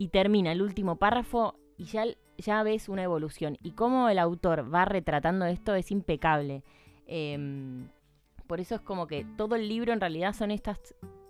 y 0.00 0.08
termina 0.08 0.50
el 0.50 0.62
último 0.62 0.96
párrafo 0.96 1.56
y 1.76 1.84
ya, 1.84 2.04
ya 2.38 2.62
ves 2.62 2.88
una 2.88 3.02
evolución. 3.02 3.58
Y 3.62 3.72
cómo 3.72 4.08
el 4.08 4.18
autor 4.18 4.74
va 4.74 4.86
retratando 4.86 5.44
esto 5.44 5.74
es 5.74 5.90
impecable. 5.90 6.64
Em, 7.06 7.86
por 8.46 8.60
eso 8.60 8.76
es 8.76 8.80
como 8.80 9.06
que 9.06 9.26
todo 9.36 9.56
el 9.56 9.68
libro 9.68 9.92
en 9.92 10.00
realidad 10.00 10.32
son 10.32 10.52
estas 10.52 10.78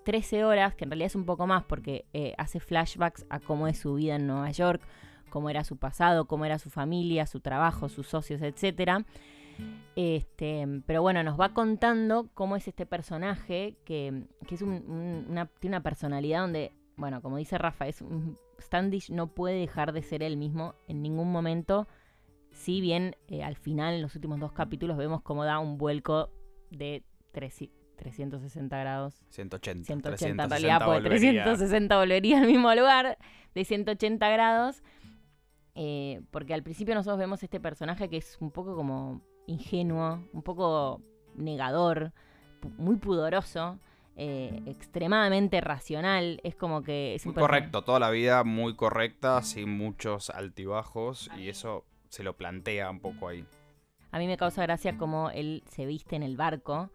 13 0.04 0.44
horas, 0.44 0.76
que 0.76 0.84
en 0.84 0.92
realidad 0.92 1.08
es 1.08 1.16
un 1.16 1.24
poco 1.24 1.48
más 1.48 1.64
porque 1.64 2.04
eh, 2.12 2.32
hace 2.38 2.60
flashbacks 2.60 3.26
a 3.28 3.40
cómo 3.40 3.66
es 3.66 3.76
su 3.76 3.94
vida 3.94 4.14
en 4.14 4.28
Nueva 4.28 4.52
York, 4.52 4.80
cómo 5.30 5.50
era 5.50 5.64
su 5.64 5.76
pasado, 5.76 6.26
cómo 6.26 6.44
era 6.44 6.60
su 6.60 6.70
familia, 6.70 7.26
su 7.26 7.40
trabajo, 7.40 7.88
sus 7.88 8.06
socios, 8.06 8.40
etc. 8.40 9.04
Este, 9.96 10.64
pero 10.86 11.02
bueno, 11.02 11.24
nos 11.24 11.40
va 11.40 11.54
contando 11.54 12.28
cómo 12.34 12.54
es 12.54 12.68
este 12.68 12.86
personaje 12.86 13.78
que, 13.84 14.26
es 14.48 14.62
una, 14.62 15.46
tiene 15.58 15.76
una 15.76 15.82
personalidad 15.82 16.42
donde, 16.42 16.70
bueno, 16.96 17.20
como 17.20 17.36
dice 17.36 17.58
Rafa, 17.58 17.88
es 17.88 18.00
un 18.00 18.38
Standish 18.60 19.10
no 19.10 19.28
puede 19.28 19.58
dejar 19.58 19.92
de 19.92 20.02
ser 20.02 20.22
él 20.22 20.36
mismo 20.36 20.74
en 20.88 21.02
ningún 21.02 21.30
momento. 21.32 21.88
Si 22.52 22.80
bien 22.80 23.16
eh, 23.28 23.42
al 23.42 23.56
final, 23.56 23.94
en 23.94 24.02
los 24.02 24.14
últimos 24.14 24.40
dos 24.40 24.52
capítulos, 24.52 24.96
vemos 24.96 25.22
cómo 25.22 25.44
da 25.44 25.58
un 25.58 25.78
vuelco 25.78 26.30
de 26.70 27.04
360 27.32 28.78
grados. 28.78 29.24
180. 29.30 29.84
180 29.84 30.44
en 30.44 30.50
realidad, 30.50 30.82
porque 30.84 31.08
360 31.08 31.96
volvería 31.96 32.40
al 32.40 32.46
mismo 32.46 32.74
lugar, 32.74 33.18
de 33.54 33.64
180 33.64 34.28
grados. 34.30 34.82
Eh, 35.74 36.20
porque 36.30 36.52
al 36.52 36.62
principio 36.62 36.94
nosotros 36.94 37.18
vemos 37.18 37.42
este 37.42 37.60
personaje 37.60 38.08
que 38.08 38.16
es 38.16 38.36
un 38.40 38.50
poco 38.50 38.74
como 38.74 39.22
ingenuo, 39.46 40.24
un 40.32 40.42
poco 40.42 41.00
negador, 41.34 42.12
muy 42.76 42.96
pudoroso. 42.96 43.78
Eh, 44.16 44.62
extremadamente 44.66 45.60
racional. 45.60 46.40
Es 46.44 46.54
como 46.54 46.82
que 46.82 47.14
es 47.14 47.24
muy 47.24 47.34
correcto, 47.34 47.82
toda 47.82 47.98
la 47.98 48.10
vida 48.10 48.44
muy 48.44 48.76
correcta, 48.76 49.40
sin 49.42 49.70
muchos 49.70 50.28
altibajos, 50.30 51.30
y 51.38 51.48
eso 51.48 51.86
se 52.08 52.22
lo 52.22 52.36
plantea 52.36 52.90
un 52.90 53.00
poco 53.00 53.28
ahí. 53.28 53.46
A 54.10 54.18
mí 54.18 54.26
me 54.26 54.36
causa 54.36 54.62
gracia 54.62 54.98
cómo 54.98 55.30
él 55.30 55.62
se 55.66 55.86
viste 55.86 56.16
en 56.16 56.22
el 56.22 56.36
barco. 56.36 56.90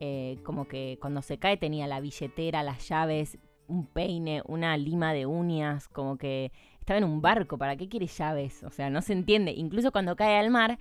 Eh, 0.00 0.38
como 0.42 0.66
que 0.66 0.98
cuando 1.00 1.22
se 1.22 1.38
cae 1.38 1.56
tenía 1.56 1.86
la 1.86 2.00
billetera, 2.00 2.62
las 2.62 2.88
llaves, 2.88 3.38
un 3.68 3.86
peine, 3.86 4.42
una 4.46 4.76
lima 4.76 5.12
de 5.12 5.26
uñas, 5.26 5.88
como 5.88 6.18
que 6.18 6.52
estaba 6.80 6.98
en 6.98 7.04
un 7.04 7.20
barco, 7.20 7.58
¿para 7.58 7.76
qué 7.76 7.88
quiere 7.88 8.06
llaves? 8.06 8.62
O 8.62 8.70
sea, 8.70 8.90
no 8.90 9.02
se 9.02 9.12
entiende. 9.12 9.52
Incluso 9.52 9.92
cuando 9.92 10.16
cae 10.16 10.38
al 10.38 10.50
mar, 10.50 10.78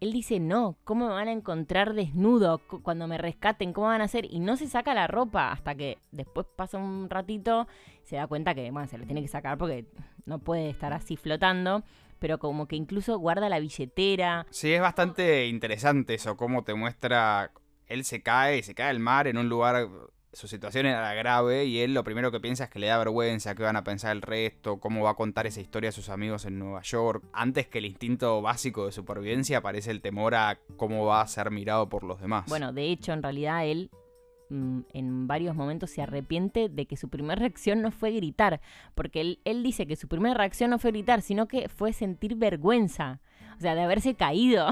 él 0.00 0.12
dice, 0.12 0.40
no, 0.40 0.78
¿cómo 0.84 1.06
me 1.06 1.12
van 1.12 1.28
a 1.28 1.32
encontrar 1.32 1.92
desnudo 1.92 2.58
cuando 2.82 3.06
me 3.06 3.18
rescaten? 3.18 3.72
¿Cómo 3.74 3.88
van 3.88 4.00
a 4.00 4.04
hacer? 4.04 4.26
Y 4.30 4.40
no 4.40 4.56
se 4.56 4.66
saca 4.66 4.94
la 4.94 5.06
ropa 5.06 5.52
hasta 5.52 5.74
que 5.74 5.98
después 6.10 6.46
pasa 6.56 6.78
un 6.78 7.10
ratito, 7.10 7.68
se 8.02 8.16
da 8.16 8.26
cuenta 8.26 8.54
que, 8.54 8.70
bueno, 8.70 8.88
se 8.88 8.96
lo 8.96 9.04
tiene 9.04 9.20
que 9.20 9.28
sacar 9.28 9.58
porque 9.58 9.84
no 10.24 10.38
puede 10.38 10.70
estar 10.70 10.92
así 10.92 11.16
flotando. 11.16 11.84
Pero 12.18 12.38
como 12.38 12.66
que 12.66 12.76
incluso 12.76 13.18
guarda 13.18 13.48
la 13.48 13.58
billetera. 13.58 14.46
Sí, 14.50 14.72
es 14.72 14.80
bastante 14.80 15.46
interesante 15.46 16.14
eso, 16.14 16.36
cómo 16.36 16.64
te 16.64 16.74
muestra, 16.74 17.50
él 17.86 18.04
se 18.04 18.22
cae 18.22 18.58
y 18.58 18.62
se 18.62 18.74
cae 18.74 18.90
al 18.90 19.00
mar 19.00 19.26
en 19.26 19.38
un 19.38 19.48
lugar 19.48 19.88
su 20.32 20.46
situación 20.46 20.86
era 20.86 21.12
grave 21.14 21.64
y 21.64 21.80
él 21.80 21.94
lo 21.94 22.04
primero 22.04 22.30
que 22.30 22.40
piensa 22.40 22.64
es 22.64 22.70
que 22.70 22.78
le 22.78 22.86
da 22.86 22.98
vergüenza, 22.98 23.54
qué 23.54 23.62
van 23.62 23.76
a 23.76 23.84
pensar 23.84 24.12
el 24.12 24.22
resto, 24.22 24.78
cómo 24.78 25.02
va 25.02 25.10
a 25.10 25.14
contar 25.14 25.46
esa 25.46 25.60
historia 25.60 25.88
a 25.88 25.92
sus 25.92 26.08
amigos 26.08 26.44
en 26.44 26.58
Nueva 26.58 26.82
York. 26.82 27.24
Antes 27.32 27.66
que 27.66 27.78
el 27.78 27.86
instinto 27.86 28.40
básico 28.40 28.86
de 28.86 28.92
supervivencia 28.92 29.58
aparece 29.58 29.90
el 29.90 30.00
temor 30.00 30.34
a 30.34 30.58
cómo 30.76 31.04
va 31.04 31.20
a 31.20 31.26
ser 31.26 31.50
mirado 31.50 31.88
por 31.88 32.04
los 32.04 32.20
demás. 32.20 32.46
Bueno, 32.48 32.72
de 32.72 32.90
hecho, 32.90 33.12
en 33.12 33.22
realidad 33.22 33.66
él 33.66 33.90
mm, 34.50 34.80
en 34.92 35.26
varios 35.26 35.56
momentos 35.56 35.90
se 35.90 36.02
arrepiente 36.02 36.68
de 36.68 36.86
que 36.86 36.96
su 36.96 37.08
primera 37.08 37.40
reacción 37.40 37.82
no 37.82 37.90
fue 37.90 38.12
gritar, 38.12 38.60
porque 38.94 39.20
él, 39.20 39.40
él 39.44 39.64
dice 39.64 39.86
que 39.86 39.96
su 39.96 40.06
primera 40.06 40.34
reacción 40.34 40.70
no 40.70 40.78
fue 40.78 40.92
gritar, 40.92 41.22
sino 41.22 41.48
que 41.48 41.68
fue 41.68 41.92
sentir 41.92 42.36
vergüenza, 42.36 43.20
o 43.56 43.60
sea, 43.60 43.74
de 43.74 43.82
haberse 43.82 44.14
caído. 44.14 44.68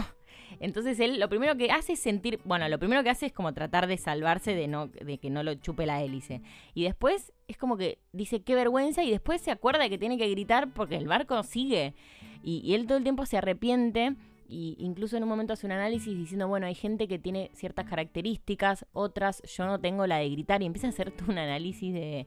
Entonces 0.61 0.99
él 1.01 1.21
lo 1.21 1.29
primero 1.29 1.57
que 1.57 1.71
hace 1.71 1.93
es 1.93 2.01
sentir, 2.01 2.41
bueno, 2.45 2.69
lo 2.69 2.79
primero 2.79 3.03
que 3.03 3.11
hace 3.11 3.27
es 3.27 3.33
como 3.33 3.53
tratar 3.55 3.87
de 3.87 3.97
salvarse 3.97 4.55
de, 4.55 4.69
no, 4.69 4.89
de 4.89 5.19
que 5.19 5.31
no 5.31 5.43
lo 5.43 5.55
chupe 5.55 5.87
la 5.87 6.03
hélice. 6.03 6.43
Y 6.75 6.85
después 6.85 7.33
es 7.47 7.57
como 7.57 7.77
que 7.77 7.99
dice 8.13 8.43
qué 8.43 8.55
vergüenza 8.55 9.03
y 9.05 9.11
después 9.11 9.41
se 9.41 9.51
acuerda 9.51 9.83
de 9.83 9.91
que 9.91 9.99
tiene 9.99 10.19
que 10.19 10.29
gritar 10.29 10.73
porque 10.73 10.97
el 10.97 11.07
barco 11.07 11.43
sigue. 11.43 11.95
Y, 12.43 12.75
él 12.75 12.87
todo 12.87 12.99
el 12.99 13.05
tiempo 13.05 13.27
se 13.27 13.37
arrepiente. 13.37 14.15
Y 14.51 14.77
incluso 14.79 15.17
en 15.17 15.25
un 15.25 15.29
momento 15.29 15.53
hace 15.53 15.67
un 15.67 15.73
análisis 15.73 16.17
diciendo, 16.17 16.49
bueno, 16.49 16.67
hay 16.67 16.75
gente 16.75 17.07
que 17.07 17.19
tiene 17.19 17.51
ciertas 17.53 17.85
características, 17.85 18.87
otras 18.93 19.43
yo 19.43 19.67
no 19.67 19.79
tengo 19.79 20.07
la 20.07 20.17
de 20.17 20.31
gritar. 20.31 20.63
Y 20.63 20.67
empieza 20.67 20.87
a 20.87 20.91
hacer 20.91 21.11
todo 21.11 21.31
un 21.31 21.39
análisis 21.39 21.93
de, 21.93 22.27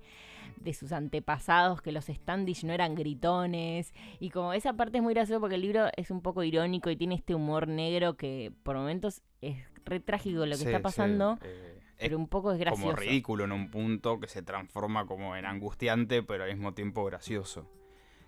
de 0.58 0.74
sus 0.74 0.91
antepasados, 0.91 1.81
que 1.81 1.91
los 1.91 2.05
Standish 2.05 2.63
no 2.63 2.74
eran 2.74 2.96
gritones. 2.96 3.93
Y 4.20 4.29
como 4.29 4.53
esa 4.53 4.74
parte 4.74 4.98
es 4.98 5.03
muy 5.03 5.13
graciosa 5.13 5.39
porque 5.39 5.55
el 5.55 5.62
libro 5.62 5.88
es 5.96 6.12
un 6.12 6.22
poco 6.22 6.43
irónico 6.43 6.89
y 6.89 6.96
tiene 6.96 7.15
este 7.15 7.36
humor 7.36 7.67
negro 7.67 8.15
que 8.15 8.51
por 8.63 8.75
momentos 8.75 9.22
es 9.41 9.58
re 9.86 10.00
trágico 10.00 10.46
lo 10.46 10.58
que 10.58 10.63
está 10.63 10.81
pasando. 10.81 11.38
Eh, 11.43 11.79
pero 12.01 12.17
un 12.17 12.27
poco 12.27 12.51
es 12.51 12.60
gracioso. 12.60 12.84
Como 12.84 12.96
ridículo 12.96 13.43
en 13.43 13.51
un 13.51 13.70
punto 13.70 14.20
que 14.20 14.27
se 14.27 14.41
transforma 14.41 15.05
como 15.05 15.36
en 15.36 15.46
angustiante, 15.46 16.24
pero 16.24 16.43
al 16.43 16.51
mismo 16.51 16.74
tiempo 16.74 17.05
gracioso. 17.05 17.70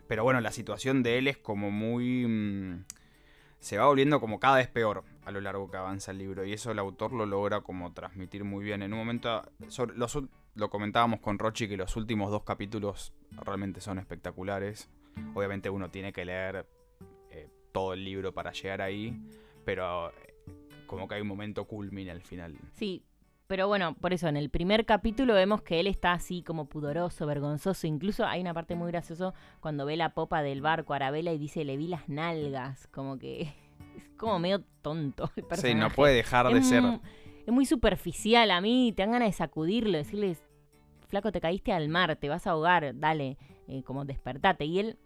Pero 0.08 0.24
bueno, 0.24 0.42
la 0.42 0.52
situación 0.52 1.02
de 1.02 1.18
él 1.18 1.28
es 1.28 1.38
como 1.38 1.72
muy... 1.72 2.28
Mm, 2.28 2.86
se 3.60 3.78
va 3.78 3.86
volviendo 3.88 4.20
como 4.20 4.40
cada 4.40 4.58
vez 4.58 4.68
peor 4.68 5.04
a 5.26 5.32
lo 5.32 5.40
largo 5.42 5.72
que 5.72 5.78
avanza 5.78 6.12
el 6.12 6.18
libro. 6.18 6.46
Y 6.46 6.54
eso 6.54 6.72
el 6.72 6.80
autor 6.80 7.14
lo 7.14 7.26
logra 7.26 7.62
como 7.62 7.94
transmitir 7.94 8.44
muy 8.44 8.64
bien. 8.64 8.84
En 8.84 8.94
un 8.94 9.00
momento, 9.00 9.42
los, 9.96 10.20
lo 10.56 10.70
comentábamos 10.70 11.20
con 11.20 11.40
Rochi 11.40 11.68
que 11.68 11.78
los 11.78 11.96
últimos 11.96 12.32
dos 12.32 12.44
capítulos 12.44 13.14
realmente 13.32 13.82
son 13.82 14.00
espectaculares. 14.00 14.90
Obviamente 15.34 15.70
uno 15.70 15.90
tiene 15.90 16.14
que 16.14 16.26
leer 16.26 16.68
eh, 17.32 17.50
todo 17.72 17.94
el 17.94 18.04
libro 18.04 18.34
para 18.34 18.52
llegar 18.52 18.82
ahí, 18.82 19.20
pero 19.66 20.10
eh, 20.10 20.36
como 20.86 21.08
que 21.08 21.16
hay 21.16 21.22
un 21.22 21.28
momento 21.28 21.66
culmine 21.66 22.12
al 22.12 22.22
final. 22.22 22.56
Sí, 22.74 23.04
pero 23.48 23.68
bueno, 23.68 23.96
por 23.96 24.14
eso 24.14 24.28
en 24.28 24.38
el 24.38 24.50
primer 24.50 24.86
capítulo 24.86 25.34
vemos 25.34 25.62
que 25.62 25.80
él 25.80 25.88
está 25.88 26.14
así 26.14 26.44
como 26.44 26.66
pudoroso, 26.66 27.26
vergonzoso. 27.26 27.88
Incluso 27.88 28.26
hay 28.26 28.42
una 28.42 28.54
parte 28.54 28.76
muy 28.76 28.92
graciosa 28.92 29.34
cuando 29.60 29.86
ve 29.86 29.98
la 29.98 30.14
popa 30.14 30.42
del 30.42 30.62
barco 30.62 30.94
Arabella 30.94 31.34
y 31.34 31.38
dice 31.38 31.66
le 31.66 31.78
vi 31.78 31.88
las 31.88 32.08
nalgas, 32.10 32.88
como 32.88 33.18
que 33.18 33.42
es 33.98 34.10
como 34.18 34.40
medio 34.40 34.64
tonto. 34.82 35.32
El 35.36 35.58
sí, 35.58 35.76
no 35.76 35.90
puede 35.90 36.16
dejar 36.16 36.54
de 36.54 36.64
ser 36.64 36.84
es 37.46 37.54
muy 37.54 37.66
superficial 37.66 38.52
a 38.52 38.62
mí, 38.62 38.94
te 38.96 39.04
dan 39.04 39.12
ganas 39.12 39.30
de 39.30 39.34
sacudirlo, 39.34 39.98
decirles, 39.98 40.42
flaco, 41.08 41.32
te 41.32 41.42
caíste 41.42 41.72
al 41.74 41.90
mar, 41.90 42.16
te 42.16 42.30
vas 42.30 42.48
a 42.48 42.52
ahogar, 42.52 42.98
dale, 42.98 43.38
eh, 43.68 43.84
como 43.84 44.06
despertate. 44.06 44.66
Y 44.66 44.80
él, 44.80 44.98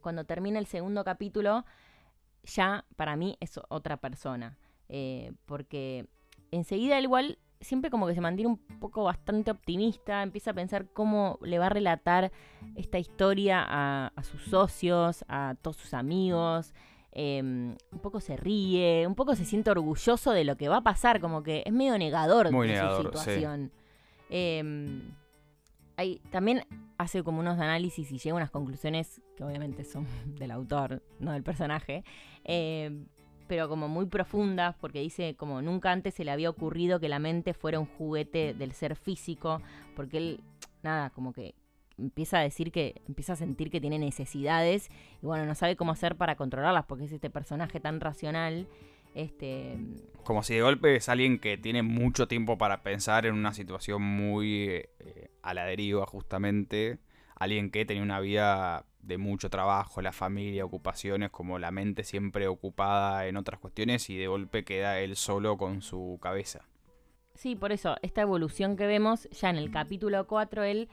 cuando 0.00 0.24
termina 0.24 0.58
el 0.58 0.66
segundo 0.66 1.04
capítulo, 1.04 1.64
ya 2.44 2.84
para 2.96 3.16
mí 3.16 3.36
es 3.40 3.58
otra 3.68 3.98
persona. 3.98 4.56
Eh, 4.88 5.32
porque 5.46 6.06
enseguida 6.50 7.00
igual 7.00 7.38
siempre 7.60 7.90
como 7.90 8.06
que 8.06 8.14
se 8.14 8.20
mantiene 8.20 8.50
un 8.50 8.58
poco 8.78 9.04
bastante 9.04 9.50
optimista, 9.50 10.22
empieza 10.22 10.52
a 10.52 10.54
pensar 10.54 10.86
cómo 10.92 11.38
le 11.42 11.58
va 11.58 11.66
a 11.66 11.70
relatar 11.70 12.30
esta 12.76 12.98
historia 12.98 13.64
a 13.68 14.22
sus 14.22 14.42
socios, 14.44 15.24
a 15.28 15.56
todos 15.60 15.76
sus 15.76 15.92
amigos. 15.92 16.72
Em, 17.12 17.76
un 17.90 17.98
poco 18.00 18.20
se 18.20 18.36
ríe, 18.36 19.06
un 19.06 19.14
poco 19.14 19.34
se 19.34 19.44
siente 19.44 19.70
orgulloso 19.70 20.32
de 20.32 20.44
lo 20.44 20.56
que 20.56 20.68
va 20.68 20.78
a 20.78 20.82
pasar, 20.82 21.20
como 21.20 21.42
que 21.42 21.62
es 21.64 21.72
medio 21.72 21.96
negador 21.98 22.50
de 22.50 22.80
su 22.80 23.02
situación. 23.02 23.72
Em, 24.30 25.14
también 26.30 26.64
hace 26.96 27.22
como 27.22 27.40
unos 27.40 27.58
análisis 27.58 28.12
y 28.12 28.18
llega 28.18 28.34
a 28.34 28.36
unas 28.36 28.50
conclusiones 28.50 29.20
que 29.36 29.44
obviamente 29.44 29.84
son 29.84 30.06
del 30.38 30.50
autor, 30.50 31.02
no 31.18 31.32
del 31.32 31.42
personaje, 31.42 32.04
em, 32.44 33.06
pero 33.46 33.68
como 33.68 33.88
muy 33.88 34.06
profundas, 34.06 34.76
porque 34.76 35.00
dice 35.00 35.34
como 35.34 35.62
nunca 35.62 35.90
antes 35.90 36.14
se 36.14 36.24
le 36.24 36.30
había 36.30 36.50
ocurrido 36.50 37.00
que 37.00 37.08
la 37.08 37.18
mente 37.18 37.54
fuera 37.54 37.80
un 37.80 37.86
juguete 37.86 38.52
del 38.52 38.72
ser 38.72 38.94
físico, 38.94 39.62
porque 39.96 40.18
él, 40.18 40.40
nada, 40.82 41.10
como 41.10 41.32
que 41.32 41.54
empieza 41.98 42.38
a 42.38 42.42
decir 42.42 42.72
que, 42.72 43.02
empieza 43.06 43.34
a 43.34 43.36
sentir 43.36 43.70
que 43.70 43.80
tiene 43.80 43.98
necesidades 43.98 44.90
y 45.22 45.26
bueno, 45.26 45.44
no 45.46 45.54
sabe 45.54 45.76
cómo 45.76 45.92
hacer 45.92 46.16
para 46.16 46.36
controlarlas 46.36 46.86
porque 46.86 47.04
es 47.04 47.12
este 47.12 47.30
personaje 47.30 47.80
tan 47.80 48.00
racional. 48.00 48.66
Este... 49.14 49.78
Como 50.24 50.42
si 50.42 50.54
de 50.54 50.62
golpe 50.62 50.96
es 50.96 51.08
alguien 51.08 51.38
que 51.38 51.58
tiene 51.58 51.82
mucho 51.82 52.28
tiempo 52.28 52.58
para 52.58 52.82
pensar 52.82 53.26
en 53.26 53.34
una 53.34 53.52
situación 53.52 54.02
muy 54.02 54.68
eh, 54.68 55.30
a 55.42 55.54
la 55.54 55.64
deriva 55.64 56.06
justamente. 56.06 56.98
Alguien 57.34 57.70
que 57.70 57.84
tenía 57.84 58.02
una 58.02 58.20
vida 58.20 58.84
de 59.00 59.16
mucho 59.16 59.48
trabajo, 59.48 60.02
la 60.02 60.12
familia, 60.12 60.64
ocupaciones, 60.64 61.30
como 61.30 61.58
la 61.58 61.70
mente 61.70 62.04
siempre 62.04 62.46
ocupada 62.46 63.26
en 63.26 63.36
otras 63.36 63.58
cuestiones 63.58 64.10
y 64.10 64.16
de 64.18 64.26
golpe 64.26 64.64
queda 64.64 65.00
él 65.00 65.16
solo 65.16 65.56
con 65.56 65.82
su 65.82 66.18
cabeza. 66.20 66.66
Sí, 67.34 67.54
por 67.54 67.70
eso, 67.70 67.96
esta 68.02 68.22
evolución 68.22 68.76
que 68.76 68.86
vemos, 68.86 69.28
ya 69.30 69.48
en 69.50 69.56
el 69.56 69.70
capítulo 69.70 70.26
4, 70.26 70.64
él 70.64 70.88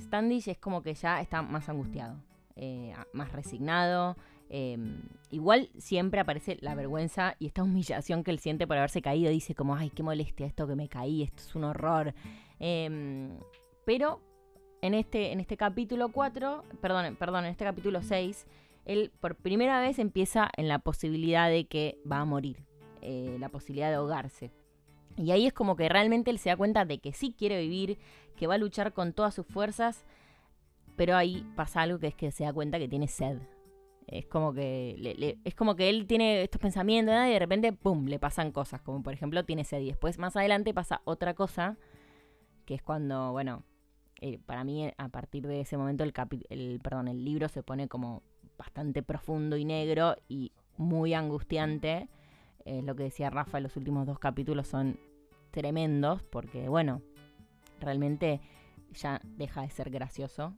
Standish 0.00 0.48
es 0.48 0.58
como 0.58 0.82
que 0.82 0.94
ya 0.94 1.20
está 1.20 1.42
más 1.42 1.68
angustiado, 1.68 2.16
eh, 2.56 2.94
más 3.12 3.32
resignado. 3.32 4.16
Em, 4.50 5.02
igual 5.30 5.68
siempre 5.78 6.20
aparece 6.20 6.56
la 6.60 6.74
vergüenza 6.74 7.36
y 7.38 7.46
esta 7.46 7.62
humillación 7.64 8.24
que 8.24 8.30
él 8.30 8.38
siente 8.38 8.66
por 8.66 8.76
haberse 8.76 9.02
caído. 9.02 9.30
Dice 9.30 9.54
como, 9.54 9.74
ay, 9.74 9.90
qué 9.90 10.02
molestia 10.02 10.46
esto 10.46 10.66
que 10.66 10.76
me 10.76 10.88
caí, 10.88 11.22
esto 11.22 11.42
es 11.42 11.54
un 11.54 11.64
horror. 11.64 12.14
Em, 12.58 13.38
pero 13.84 14.20
en 14.82 14.94
este, 14.94 15.32
en 15.32 15.40
este 15.40 15.56
capítulo 15.56 16.10
4, 16.10 16.64
perdón, 16.80 17.16
perdón, 17.16 17.44
en 17.44 17.50
este 17.50 17.64
capítulo 17.64 18.02
6, 18.02 18.46
él 18.84 19.12
por 19.20 19.36
primera 19.36 19.80
vez 19.80 19.98
empieza 19.98 20.50
en 20.56 20.68
la 20.68 20.78
posibilidad 20.78 21.48
de 21.48 21.66
que 21.66 21.98
va 22.10 22.20
a 22.20 22.24
morir, 22.24 22.64
eh, 23.02 23.36
la 23.38 23.48
posibilidad 23.48 23.88
de 23.88 23.96
ahogarse. 23.96 24.50
Y 25.18 25.32
ahí 25.32 25.46
es 25.46 25.52
como 25.52 25.74
que 25.76 25.88
realmente 25.88 26.30
él 26.30 26.38
se 26.38 26.48
da 26.48 26.56
cuenta 26.56 26.84
de 26.84 26.98
que 26.98 27.12
sí 27.12 27.34
quiere 27.36 27.60
vivir, 27.60 27.98
que 28.36 28.46
va 28.46 28.54
a 28.54 28.58
luchar 28.58 28.92
con 28.92 29.12
todas 29.12 29.34
sus 29.34 29.46
fuerzas, 29.46 30.04
pero 30.96 31.16
ahí 31.16 31.44
pasa 31.56 31.82
algo 31.82 31.98
que 31.98 32.06
es 32.06 32.14
que 32.14 32.30
se 32.30 32.44
da 32.44 32.52
cuenta 32.52 32.78
que 32.78 32.88
tiene 32.88 33.08
sed. 33.08 33.38
Es 34.06 34.26
como 34.26 34.54
que, 34.54 35.36
es 35.44 35.54
como 35.54 35.76
que 35.76 35.90
él 35.90 36.06
tiene 36.06 36.42
estos 36.42 36.60
pensamientos 36.60 37.14
y 37.14 37.30
de 37.30 37.38
repente, 37.38 37.72
¡pum!, 37.72 38.06
le 38.06 38.18
pasan 38.18 38.52
cosas, 38.52 38.80
como 38.80 39.02
por 39.02 39.12
ejemplo 39.12 39.44
tiene 39.44 39.64
sed. 39.64 39.80
Y 39.80 39.88
después, 39.88 40.18
más 40.18 40.36
adelante, 40.36 40.72
pasa 40.72 41.02
otra 41.04 41.34
cosa, 41.34 41.76
que 42.64 42.74
es 42.74 42.82
cuando, 42.82 43.32
bueno, 43.32 43.64
eh, 44.20 44.38
para 44.38 44.64
mí 44.64 44.90
a 44.96 45.08
partir 45.08 45.46
de 45.46 45.60
ese 45.60 45.76
momento 45.76 46.04
el, 46.04 46.12
el, 46.48 46.80
perdón, 46.80 47.08
el 47.08 47.24
libro 47.24 47.48
se 47.48 47.62
pone 47.62 47.86
como 47.88 48.22
bastante 48.56 49.02
profundo 49.02 49.56
y 49.56 49.64
negro 49.64 50.16
y 50.28 50.52
muy 50.76 51.12
angustiante. 51.12 52.08
Eh, 52.64 52.82
lo 52.82 52.96
que 52.96 53.04
decía 53.04 53.30
Rafa, 53.30 53.60
los 53.60 53.76
últimos 53.76 54.06
dos 54.06 54.18
capítulos 54.18 54.68
son 54.68 54.98
tremendos 55.50 56.22
porque, 56.22 56.68
bueno, 56.68 57.02
realmente 57.80 58.40
ya 58.92 59.20
deja 59.24 59.62
de 59.62 59.70
ser 59.70 59.90
gracioso. 59.90 60.54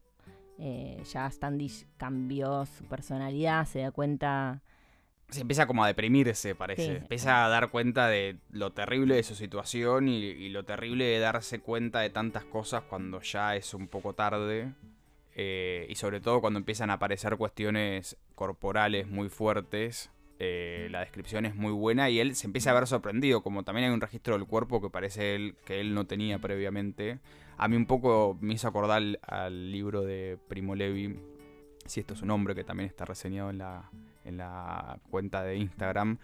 Eh, 0.59 1.03
ya 1.11 1.31
Standish 1.31 1.87
cambió 1.97 2.67
su 2.67 2.85
personalidad, 2.85 3.67
se 3.67 3.81
da 3.81 3.91
cuenta 3.91 4.63
se 5.31 5.43
empieza 5.43 5.67
como 5.67 5.85
a 5.85 5.87
deprimirse, 5.87 6.55
parece. 6.55 6.97
Empieza 6.97 7.45
a 7.45 7.49
dar 7.49 7.71
cuenta 7.71 8.09
de 8.09 8.39
lo 8.51 8.73
terrible 8.73 9.15
de 9.15 9.23
su 9.23 9.35
situación 9.35 10.09
y, 10.09 10.49
lo 10.49 10.65
terrible 10.65 11.05
de 11.05 11.19
darse 11.21 11.61
cuenta 11.61 12.01
de 12.01 12.11
tantas 12.11 12.45
cosas 12.45 12.83
cuando 12.83 13.21
ya 13.21 13.55
es 13.57 13.73
un 13.75 13.87
poco 13.87 14.15
tarde. 14.15 14.73
Eh, 15.37 15.87
y 15.89 15.95
sobre 15.95 16.21
todo 16.21 16.41
cuando 16.41 16.59
empiezan 16.59 16.91
a 16.91 16.95
aparecer 16.95 17.37
cuestiones 17.37 18.17
corporales 18.35 19.07
muy 19.07 19.29
fuertes. 19.29 20.11
Eh, 20.43 20.89
la 20.91 21.01
descripción 21.01 21.45
es 21.45 21.55
muy 21.55 21.71
buena 21.71 22.09
y 22.09 22.19
él 22.19 22.35
se 22.35 22.47
empieza 22.47 22.71
a 22.71 22.73
ver 22.73 22.87
sorprendido, 22.87 23.43
como 23.43 23.63
también 23.63 23.89
hay 23.89 23.95
un 23.95 24.01
registro 24.01 24.39
del 24.39 24.47
cuerpo 24.47 24.81
que 24.81 24.89
parece 24.89 25.35
él, 25.35 25.55
que 25.67 25.81
él 25.81 25.93
no 25.93 26.07
tenía 26.07 26.39
previamente. 26.39 27.19
A 27.59 27.69
mí 27.69 27.77
un 27.77 27.85
poco 27.85 28.39
me 28.41 28.55
hizo 28.55 28.67
acordar 28.67 29.03
al 29.21 29.71
libro 29.71 30.01
de 30.01 30.39
Primo 30.49 30.75
Levi, 30.75 31.15
si 31.85 32.01
esto 32.01 32.15
es 32.15 32.23
un 32.23 32.29
nombre 32.29 32.55
que 32.55 32.65
también 32.65 32.89
está 32.89 33.05
reseñado 33.05 33.51
en 33.51 33.59
la, 33.59 33.91
en 34.25 34.39
la 34.39 34.99
cuenta 35.11 35.43
de 35.43 35.57
Instagram, 35.57 36.19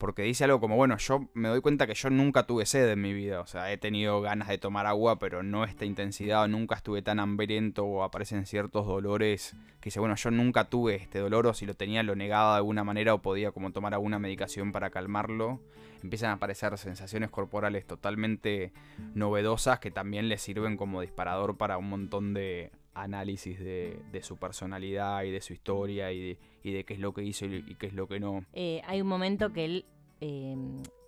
porque 0.00 0.22
dice 0.22 0.44
algo 0.44 0.60
como, 0.60 0.76
bueno, 0.76 0.96
yo 0.96 1.28
me 1.34 1.50
doy 1.50 1.60
cuenta 1.60 1.86
que 1.86 1.92
yo 1.92 2.08
nunca 2.08 2.46
tuve 2.46 2.64
sed 2.64 2.88
en 2.88 3.02
mi 3.02 3.12
vida, 3.12 3.42
o 3.42 3.46
sea, 3.46 3.70
he 3.70 3.76
tenido 3.76 4.22
ganas 4.22 4.48
de 4.48 4.56
tomar 4.56 4.86
agua, 4.86 5.18
pero 5.18 5.42
no 5.42 5.62
esta 5.64 5.84
intensidad, 5.84 6.48
nunca 6.48 6.74
estuve 6.74 7.02
tan 7.02 7.20
hambriento 7.20 7.84
o 7.84 8.02
aparecen 8.02 8.46
ciertos 8.46 8.86
dolores 8.86 9.54
que 9.80 9.88
dice, 9.88 10.00
bueno, 10.00 10.16
yo 10.16 10.30
nunca 10.30 10.64
tuve 10.70 10.94
este 10.94 11.18
dolor 11.18 11.46
o 11.46 11.52
si 11.52 11.66
lo 11.66 11.74
tenía 11.74 12.02
lo 12.02 12.16
negaba 12.16 12.52
de 12.52 12.56
alguna 12.56 12.82
manera 12.82 13.12
o 13.12 13.20
podía 13.20 13.52
como 13.52 13.72
tomar 13.72 13.92
alguna 13.92 14.18
medicación 14.18 14.72
para 14.72 14.88
calmarlo. 14.88 15.60
Empiezan 16.02 16.30
a 16.30 16.34
aparecer 16.34 16.78
sensaciones 16.78 17.28
corporales 17.28 17.86
totalmente 17.86 18.72
novedosas 19.14 19.80
que 19.80 19.90
también 19.90 20.30
le 20.30 20.38
sirven 20.38 20.78
como 20.78 21.02
disparador 21.02 21.58
para 21.58 21.76
un 21.76 21.90
montón 21.90 22.32
de 22.32 22.72
análisis 22.94 23.58
de, 23.58 24.20
su 24.22 24.36
personalidad 24.36 25.22
y 25.24 25.30
de 25.30 25.40
su 25.40 25.52
historia 25.52 26.12
y 26.12 26.36
de, 26.62 26.84
qué 26.84 26.94
es 26.94 27.00
lo 27.00 27.12
que 27.12 27.22
hizo 27.22 27.46
y, 27.46 27.74
qué 27.76 27.86
es 27.86 27.94
lo 27.94 28.06
que 28.06 28.20
no. 28.20 28.44
Eh, 28.52 28.82
hay 28.86 29.00
un 29.00 29.08
momento 29.08 29.52
que 29.52 29.64
él 29.64 29.84
eh, 30.20 30.56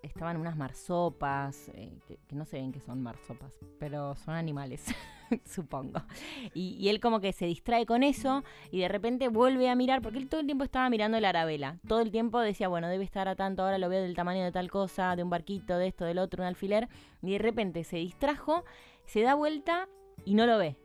estaba 0.02 0.30
en 0.30 0.38
unas 0.38 0.56
marsopas, 0.56 1.68
eh, 1.74 1.92
que, 2.06 2.18
no 2.34 2.44
sé 2.44 2.58
bien 2.58 2.72
qué 2.72 2.80
son 2.80 3.02
marsopas, 3.02 3.58
pero 3.78 4.14
son 4.16 4.34
animales, 4.34 4.84
supongo. 5.44 6.02
Y, 6.54 6.88
él 6.88 7.00
como 7.00 7.20
que 7.20 7.32
se 7.32 7.46
distrae 7.46 7.86
con 7.86 8.02
eso 8.02 8.42
y 8.70 8.80
de 8.80 8.88
repente 8.88 9.28
vuelve 9.28 9.68
a 9.68 9.74
mirar, 9.74 10.02
porque 10.02 10.18
él 10.18 10.28
todo 10.28 10.40
el 10.40 10.46
tiempo 10.46 10.64
estaba 10.64 10.88
mirando 10.90 11.20
la 11.20 11.28
arabela. 11.28 11.78
Todo 11.86 12.00
el 12.00 12.10
tiempo 12.10 12.40
decía, 12.40 12.68
bueno, 12.68 12.88
debe 12.88 13.04
estar 13.04 13.28
a 13.28 13.36
tanto, 13.36 13.62
ahora 13.62 13.78
lo 13.78 13.88
veo 13.88 14.02
del 14.02 14.16
tamaño 14.16 14.44
de 14.44 14.52
tal 14.52 14.70
cosa, 14.70 15.14
de 15.14 15.22
un 15.22 15.30
barquito, 15.30 15.78
de 15.78 15.88
esto, 15.88 16.04
del 16.04 16.18
otro, 16.18 16.42
un 16.42 16.48
alfiler. 16.48 16.88
Y 17.22 17.32
de 17.32 17.38
repente 17.38 17.84
se 17.84 17.96
distrajo, 17.96 18.64
se 19.04 19.20
da 19.22 19.34
vuelta 19.34 19.88
y 20.24 20.34
no 20.34 20.46
lo 20.46 20.58
ve. 20.58 20.76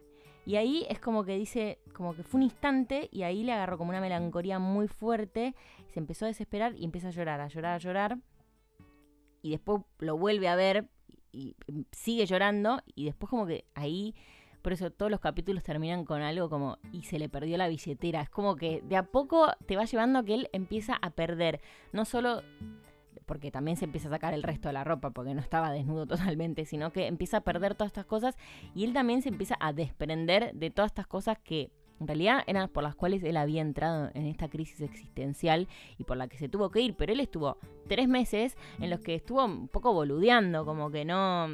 Y 0.47 0.55
ahí 0.55 0.85
es 0.87 1.01
como 1.01 1.25
que 1.25 1.37
dice, 1.37 1.77
como 1.93 2.15
que 2.15 2.23
fue 2.23 2.37
un 2.37 2.43
instante 2.43 3.09
y 3.11 3.23
ahí 3.23 3.43
le 3.43 3.51
agarró 3.51 3.77
como 3.77 3.89
una 3.89 3.99
melancolía 3.99 4.59
muy 4.59 4.87
fuerte, 4.87 5.53
se 5.89 5.99
empezó 5.99 6.23
a 6.23 6.29
desesperar 6.29 6.73
y 6.77 6.85
empieza 6.85 7.09
a 7.09 7.11
llorar, 7.11 7.41
a 7.41 7.49
llorar, 7.49 7.73
a 7.73 7.77
llorar. 7.79 8.17
Y 9.41 9.51
después 9.51 9.81
lo 9.99 10.17
vuelve 10.17 10.47
a 10.47 10.55
ver 10.55 10.87
y, 11.33 11.57
sigue 11.91 12.25
llorando 12.25 12.81
y 12.95 13.03
después 13.03 13.29
como 13.29 13.45
que 13.45 13.65
ahí, 13.75 14.15
por 14.61 14.71
eso 14.71 14.89
todos 14.89 15.11
los 15.11 15.19
capítulos 15.19 15.65
terminan 15.65 16.05
con 16.05 16.21
algo 16.21 16.49
como 16.49 16.77
y 16.93 17.03
se 17.03 17.19
le 17.19 17.27
perdió 17.27 17.57
la 17.57 17.67
billetera. 17.67 18.21
Es 18.21 18.29
como 18.29 18.55
que 18.55 18.79
de 18.83 18.95
a 18.95 19.03
poco 19.03 19.47
te 19.65 19.75
va 19.75 19.83
llevando 19.83 20.19
a 20.19 20.23
que 20.23 20.33
él 20.33 20.49
empieza 20.53 20.97
a 21.01 21.09
perder 21.09 21.59
no 21.91 22.05
solo 22.05 22.41
porque 23.25 23.51
también 23.51 23.77
se 23.77 23.85
empieza 23.85 24.07
a 24.07 24.11
sacar 24.11 24.33
el 24.33 24.43
resto 24.43 24.69
de 24.69 24.73
la 24.73 24.83
ropa, 24.83 25.11
porque 25.11 25.33
no 25.33 25.41
estaba 25.41 25.71
desnudo 25.71 26.05
totalmente, 26.07 26.65
sino 26.65 26.91
que 26.91 27.07
empieza 27.07 27.37
a 27.37 27.41
perder 27.41 27.75
todas 27.75 27.91
estas 27.91 28.05
cosas 28.05 28.35
y 28.75 28.83
él 28.83 28.93
también 28.93 29.21
se 29.21 29.29
empieza 29.29 29.57
a 29.59 29.73
desprender 29.73 30.53
de 30.53 30.69
todas 30.69 30.91
estas 30.91 31.07
cosas 31.07 31.37
que 31.39 31.71
en 31.99 32.07
realidad 32.07 32.43
eran 32.45 32.69
por 32.69 32.83
las 32.83 32.95
cuales 32.95 33.23
él 33.23 33.37
había 33.37 33.61
entrado 33.61 34.11
en 34.13 34.27
esta 34.27 34.49
crisis 34.49 34.81
existencial 34.81 35.67
y 35.97 36.03
por 36.03 36.17
la 36.17 36.27
que 36.27 36.37
se 36.37 36.47
tuvo 36.47 36.69
que 36.69 36.81
ir, 36.81 36.95
pero 36.95 37.13
él 37.13 37.19
estuvo 37.19 37.57
tres 37.87 38.07
meses 38.07 38.55
en 38.79 38.89
los 38.89 38.99
que 38.99 39.15
estuvo 39.15 39.43
un 39.43 39.67
poco 39.67 39.93
boludeando, 39.93 40.65
como 40.65 40.91
que 40.91 41.05
no, 41.05 41.47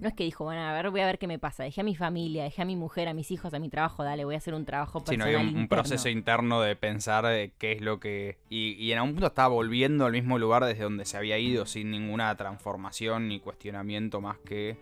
no 0.00 0.08
es 0.08 0.14
que 0.14 0.24
dijo, 0.24 0.44
bueno, 0.44 0.60
a 0.60 0.72
ver, 0.72 0.90
voy 0.90 1.00
a 1.00 1.06
ver 1.06 1.18
qué 1.18 1.26
me 1.26 1.38
pasa. 1.38 1.64
Dejé 1.64 1.80
a 1.80 1.84
mi 1.84 1.94
familia, 1.94 2.44
dejé 2.44 2.62
a 2.62 2.64
mi 2.64 2.76
mujer, 2.76 3.08
a 3.08 3.14
mis 3.14 3.30
hijos, 3.30 3.54
a 3.54 3.58
mi 3.58 3.68
trabajo, 3.68 4.04
dale, 4.04 4.24
voy 4.24 4.34
a 4.34 4.38
hacer 4.38 4.54
un 4.54 4.64
trabajo 4.64 5.02
personal. 5.02 5.28
Sí, 5.28 5.32
no 5.32 5.38
hay 5.38 5.54
un, 5.54 5.68
proceso 5.68 6.08
interno 6.08 6.60
de 6.60 6.76
pensar 6.76 7.24
qué 7.58 7.72
es 7.72 7.80
lo 7.80 7.98
que. 7.98 8.38
Y, 8.50 8.72
y, 8.72 8.92
en 8.92 8.98
algún 8.98 9.14
punto 9.14 9.28
estaba 9.28 9.48
volviendo 9.48 10.04
al 10.04 10.12
mismo 10.12 10.38
lugar 10.38 10.64
desde 10.64 10.82
donde 10.84 11.04
se 11.04 11.16
había 11.16 11.38
ido, 11.38 11.66
sin 11.66 11.90
ninguna 11.90 12.34
transformación 12.36 13.28
ni 13.28 13.40
cuestionamiento 13.40 14.20
más 14.20 14.38
que 14.38 14.76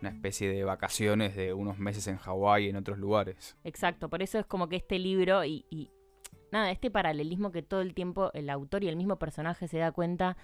una 0.00 0.10
especie 0.10 0.48
de 0.48 0.64
vacaciones 0.64 1.34
de 1.34 1.52
unos 1.52 1.78
meses 1.78 2.06
en 2.06 2.16
Hawái 2.18 2.66
y 2.66 2.68
en 2.68 2.76
otros 2.76 2.98
lugares. 2.98 3.56
Exacto, 3.64 4.08
por 4.08 4.22
eso 4.22 4.38
es 4.38 4.46
como 4.46 4.68
que 4.68 4.76
este 4.76 4.98
libro 4.98 5.44
y, 5.44 5.64
y 5.70 5.90
nada, 6.52 6.70
este 6.70 6.90
paralelismo 6.90 7.50
que 7.50 7.62
todo 7.62 7.80
el 7.80 7.94
tiempo 7.94 8.30
el 8.34 8.50
autor 8.50 8.84
y 8.84 8.88
el 8.88 8.96
mismo 8.96 9.16
personaje 9.16 9.68
se 9.68 9.78
da 9.78 9.92
cuenta 9.92 10.36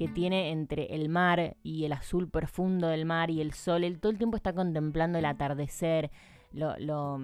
que 0.00 0.08
tiene 0.08 0.50
entre 0.50 0.94
el 0.94 1.10
mar 1.10 1.58
y 1.62 1.84
el 1.84 1.92
azul 1.92 2.30
profundo 2.30 2.88
del 2.88 3.04
mar 3.04 3.30
y 3.30 3.42
el 3.42 3.52
sol. 3.52 3.84
Él 3.84 4.00
todo 4.00 4.10
el 4.10 4.16
tiempo 4.16 4.34
está 4.34 4.54
contemplando 4.54 5.18
el 5.18 5.26
atardecer, 5.26 6.10
lo, 6.54 6.74
lo, 6.78 7.20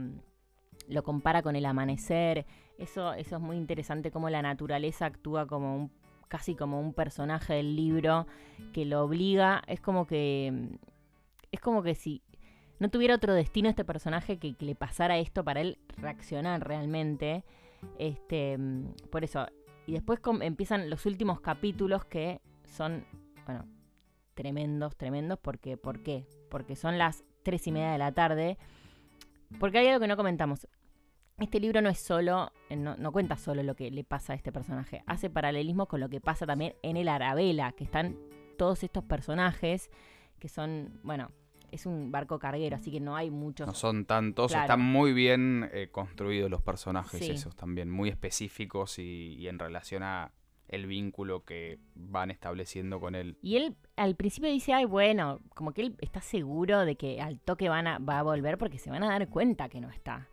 lo 0.87 1.03
compara 1.03 1.41
con 1.41 1.57
el 1.57 1.65
amanecer. 1.65 2.45
Eso, 2.77 3.15
eso 3.15 3.37
es 3.37 3.41
muy 3.41 3.57
interesante, 3.57 4.11
cómo 4.11 4.29
la 4.29 4.43
naturaleza 4.43 5.07
actúa 5.07 5.47
como 5.47 5.75
un, 5.75 5.91
casi 6.29 6.55
como 6.55 6.79
un 6.79 6.93
personaje 6.93 7.55
del 7.55 7.77
libro 7.77 8.27
que 8.75 8.85
lo 8.85 9.03
obliga. 9.05 9.63
Es 9.69 9.81
como 9.81 10.07
que. 10.07 10.77
Es 11.51 11.61
como 11.61 11.83
que 11.83 11.95
si 11.95 12.21
no 12.79 12.91
tuviera 12.91 13.15
otro 13.15 13.33
destino 13.33 13.71
este 13.71 13.87
personaje 13.87 14.39
que, 14.39 14.55
que 14.55 14.67
le 14.67 14.75
pasara 14.75 15.17
esto 15.17 15.43
para 15.43 15.63
él 15.63 15.79
reaccionar 15.97 16.69
realmente. 16.69 17.43
Este, 17.99 18.59
por 19.11 19.25
eso. 19.25 19.47
Y 19.87 19.93
después 19.93 20.21
empiezan 20.43 20.91
los 20.91 21.07
últimos 21.07 21.41
capítulos 21.41 22.05
que 22.05 22.43
son, 22.67 23.05
bueno, 23.45 23.67
tremendos, 24.35 24.97
tremendos, 24.97 25.39
porque, 25.39 25.77
¿por 25.77 26.03
qué? 26.03 26.27
Porque 26.51 26.77
son 26.77 26.99
las 26.99 27.25
tres 27.43 27.67
y 27.67 27.73
media 27.73 27.93
de 27.93 27.99
la 27.99 28.13
tarde. 28.13 28.59
Porque 29.59 29.79
hay 29.79 29.89
algo 29.89 30.01
que 30.01 30.09
no 30.09 30.17
comentamos. 30.17 30.67
Este 31.39 31.61
libro 31.61 31.83
no 31.83 31.91
es 31.91 32.01
solo, 32.01 32.51
eh, 32.71 32.77
no, 32.77 33.13
cuenta 33.13 33.37
solo 33.37 33.63
lo 33.63 33.77
que 33.77 33.91
le 33.91 34.05
pasa 34.05 34.33
a 34.33 34.37
este 34.37 34.53
personaje, 34.53 35.03
hace 35.07 35.29
paralelismo 35.29 35.87
con 35.87 36.01
lo 36.01 36.09
que 36.09 36.21
pasa 36.21 36.47
también 36.47 36.75
en 36.83 36.97
el 36.97 37.09
Arabela, 37.09 37.73
que 37.73 37.85
están 37.85 38.17
todos 38.57 38.83
estos 38.83 39.05
personajes 39.05 39.91
que 40.39 40.49
son, 40.49 40.99
bueno, 41.03 41.31
es 41.71 41.85
un 41.85 42.11
barco 42.11 42.39
carguero, 42.39 42.77
así 42.77 42.91
que 42.91 43.01
no 43.01 43.17
hay 43.17 43.31
muchos. 43.31 43.67
No 43.67 43.75
son 43.75 44.07
tantos, 44.07 44.55
están 44.55 44.81
muy 44.81 45.13
bien 45.13 45.69
eh, 45.73 45.89
construidos 45.91 46.51
los 46.51 46.63
personajes 46.63 47.21
esos 47.21 47.55
también, 47.55 47.91
muy 47.91 48.09
específicos 48.09 48.99
y, 48.99 49.47
en 49.47 49.59
relación 49.59 50.03
a, 50.03 50.33
el 50.69 50.87
vínculo 50.87 51.45
que 51.45 51.79
van 51.95 52.31
estableciendo 52.31 53.01
con 53.01 53.15
él. 53.15 53.37
Y 53.43 53.57
él 53.57 53.77
al 53.97 54.17
principio 54.17 54.51
dice, 54.51 54.73
ay, 54.73 54.85
bueno, 54.85 55.41
como 55.55 55.73
que 55.73 55.83
él 55.83 55.97
está 56.01 56.21
seguro 56.21 56.85
de 56.85 56.97
que 56.97 57.21
al 57.21 57.41
toque 57.41 57.69
van 57.69 57.87
a, 57.87 57.99
va 57.99 58.19
a 58.19 58.23
volver 58.23 58.59
porque 58.59 58.79
se 58.79 58.91
van 58.91 59.03
a 59.03 59.09
dar 59.09 59.29
cuenta 59.29 59.69
que 59.69 59.81
no 59.81 59.91
está. 59.91 60.29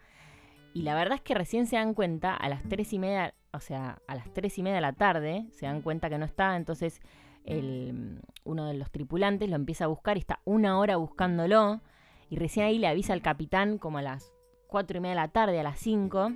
Y 0.74 0.82
la 0.82 0.96
verdad 0.96 1.16
es 1.16 1.22
que 1.22 1.36
recién 1.36 1.68
se 1.68 1.76
dan 1.76 1.94
cuenta 1.94 2.36
a 2.36 2.50
las 2.50 2.64
tres 2.68 2.94
y 2.94 3.00
media, 3.00 3.36
o 3.52 3.60
sea, 3.60 4.02
a 4.08 4.16
las 4.16 4.34
tres 4.34 4.58
y 4.58 4.64
media 4.64 4.76
de 4.76 4.82
la 4.82 4.94
tarde, 4.94 5.46
se 5.52 5.68
dan 5.68 5.82
cuenta 5.82 6.10
que 6.10 6.18
no 6.18 6.26
está, 6.26 6.56
entonces 6.56 7.00
el, 7.46 8.22
uno 8.44 8.66
de 8.66 8.74
los 8.74 8.90
tripulantes 8.90 9.50
lo 9.50 9.56
empieza 9.56 9.86
a 9.86 9.88
buscar 9.88 10.18
y 10.18 10.22
está 10.22 10.40
una 10.46 10.80
hora 10.80 10.96
buscándolo. 10.98 11.82
Y 12.30 12.38
recién 12.38 12.66
ahí 12.66 12.80
le 12.80 12.88
avisa 12.88 13.14
al 13.14 13.22
capitán 13.22 13.78
como 13.78 14.00
a 14.00 14.02
las 14.02 14.34
cuatro 14.68 14.98
y 14.98 15.02
media 15.02 15.16
de 15.16 15.22
la 15.22 15.28
tarde, 15.28 15.60
a 15.60 15.64
las 15.64 15.80
cinco. 15.80 16.32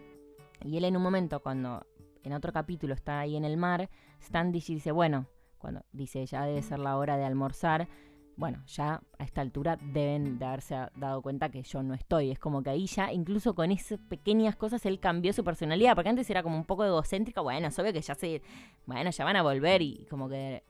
Y 0.63 0.77
él 0.77 0.85
en 0.85 0.95
un 0.95 1.01
momento, 1.01 1.39
cuando 1.39 1.87
en 2.27 2.33
otro 2.33 2.53
capítulo 2.53 2.93
está 2.93 3.19
ahí 3.19 3.35
en 3.35 3.45
el 3.45 3.57
mar, 3.57 3.89
Standish 4.21 4.67
dice, 4.67 4.91
bueno, 4.91 5.27
cuando 5.57 5.83
dice 5.91 6.25
ya 6.25 6.45
debe 6.45 6.61
ser 6.61 6.79
la 6.79 6.97
hora 6.97 7.17
de 7.17 7.25
almorzar, 7.25 7.87
bueno, 8.37 8.63
ya 8.67 9.01
a 9.17 9.23
esta 9.23 9.41
altura 9.41 9.79
deben 9.81 10.37
de 10.37 10.45
haberse 10.45 10.75
dado 10.95 11.23
cuenta 11.23 11.49
que 11.49 11.63
yo 11.63 11.81
no 11.81 11.95
estoy. 11.95 12.29
Es 12.29 12.37
como 12.37 12.61
que 12.61 12.69
ahí 12.69 12.85
ya, 12.85 13.11
incluso 13.11 13.55
con 13.55 13.71
esas 13.71 13.99
pequeñas 13.99 14.55
cosas, 14.55 14.85
él 14.85 14.99
cambió 14.99 15.33
su 15.33 15.43
personalidad. 15.43 15.95
Porque 15.95 16.09
antes 16.09 16.29
era 16.29 16.43
como 16.43 16.55
un 16.55 16.65
poco 16.65 16.85
egocéntrico. 16.85 17.41
Bueno, 17.41 17.67
es 17.67 17.79
obvio 17.79 17.93
que 17.93 18.01
ya 18.01 18.13
se. 18.13 18.43
Bueno, 18.85 19.09
ya 19.09 19.25
van 19.25 19.37
a 19.37 19.41
volver 19.41 19.81
y 19.81 20.05
como 20.07 20.29
que. 20.29 20.63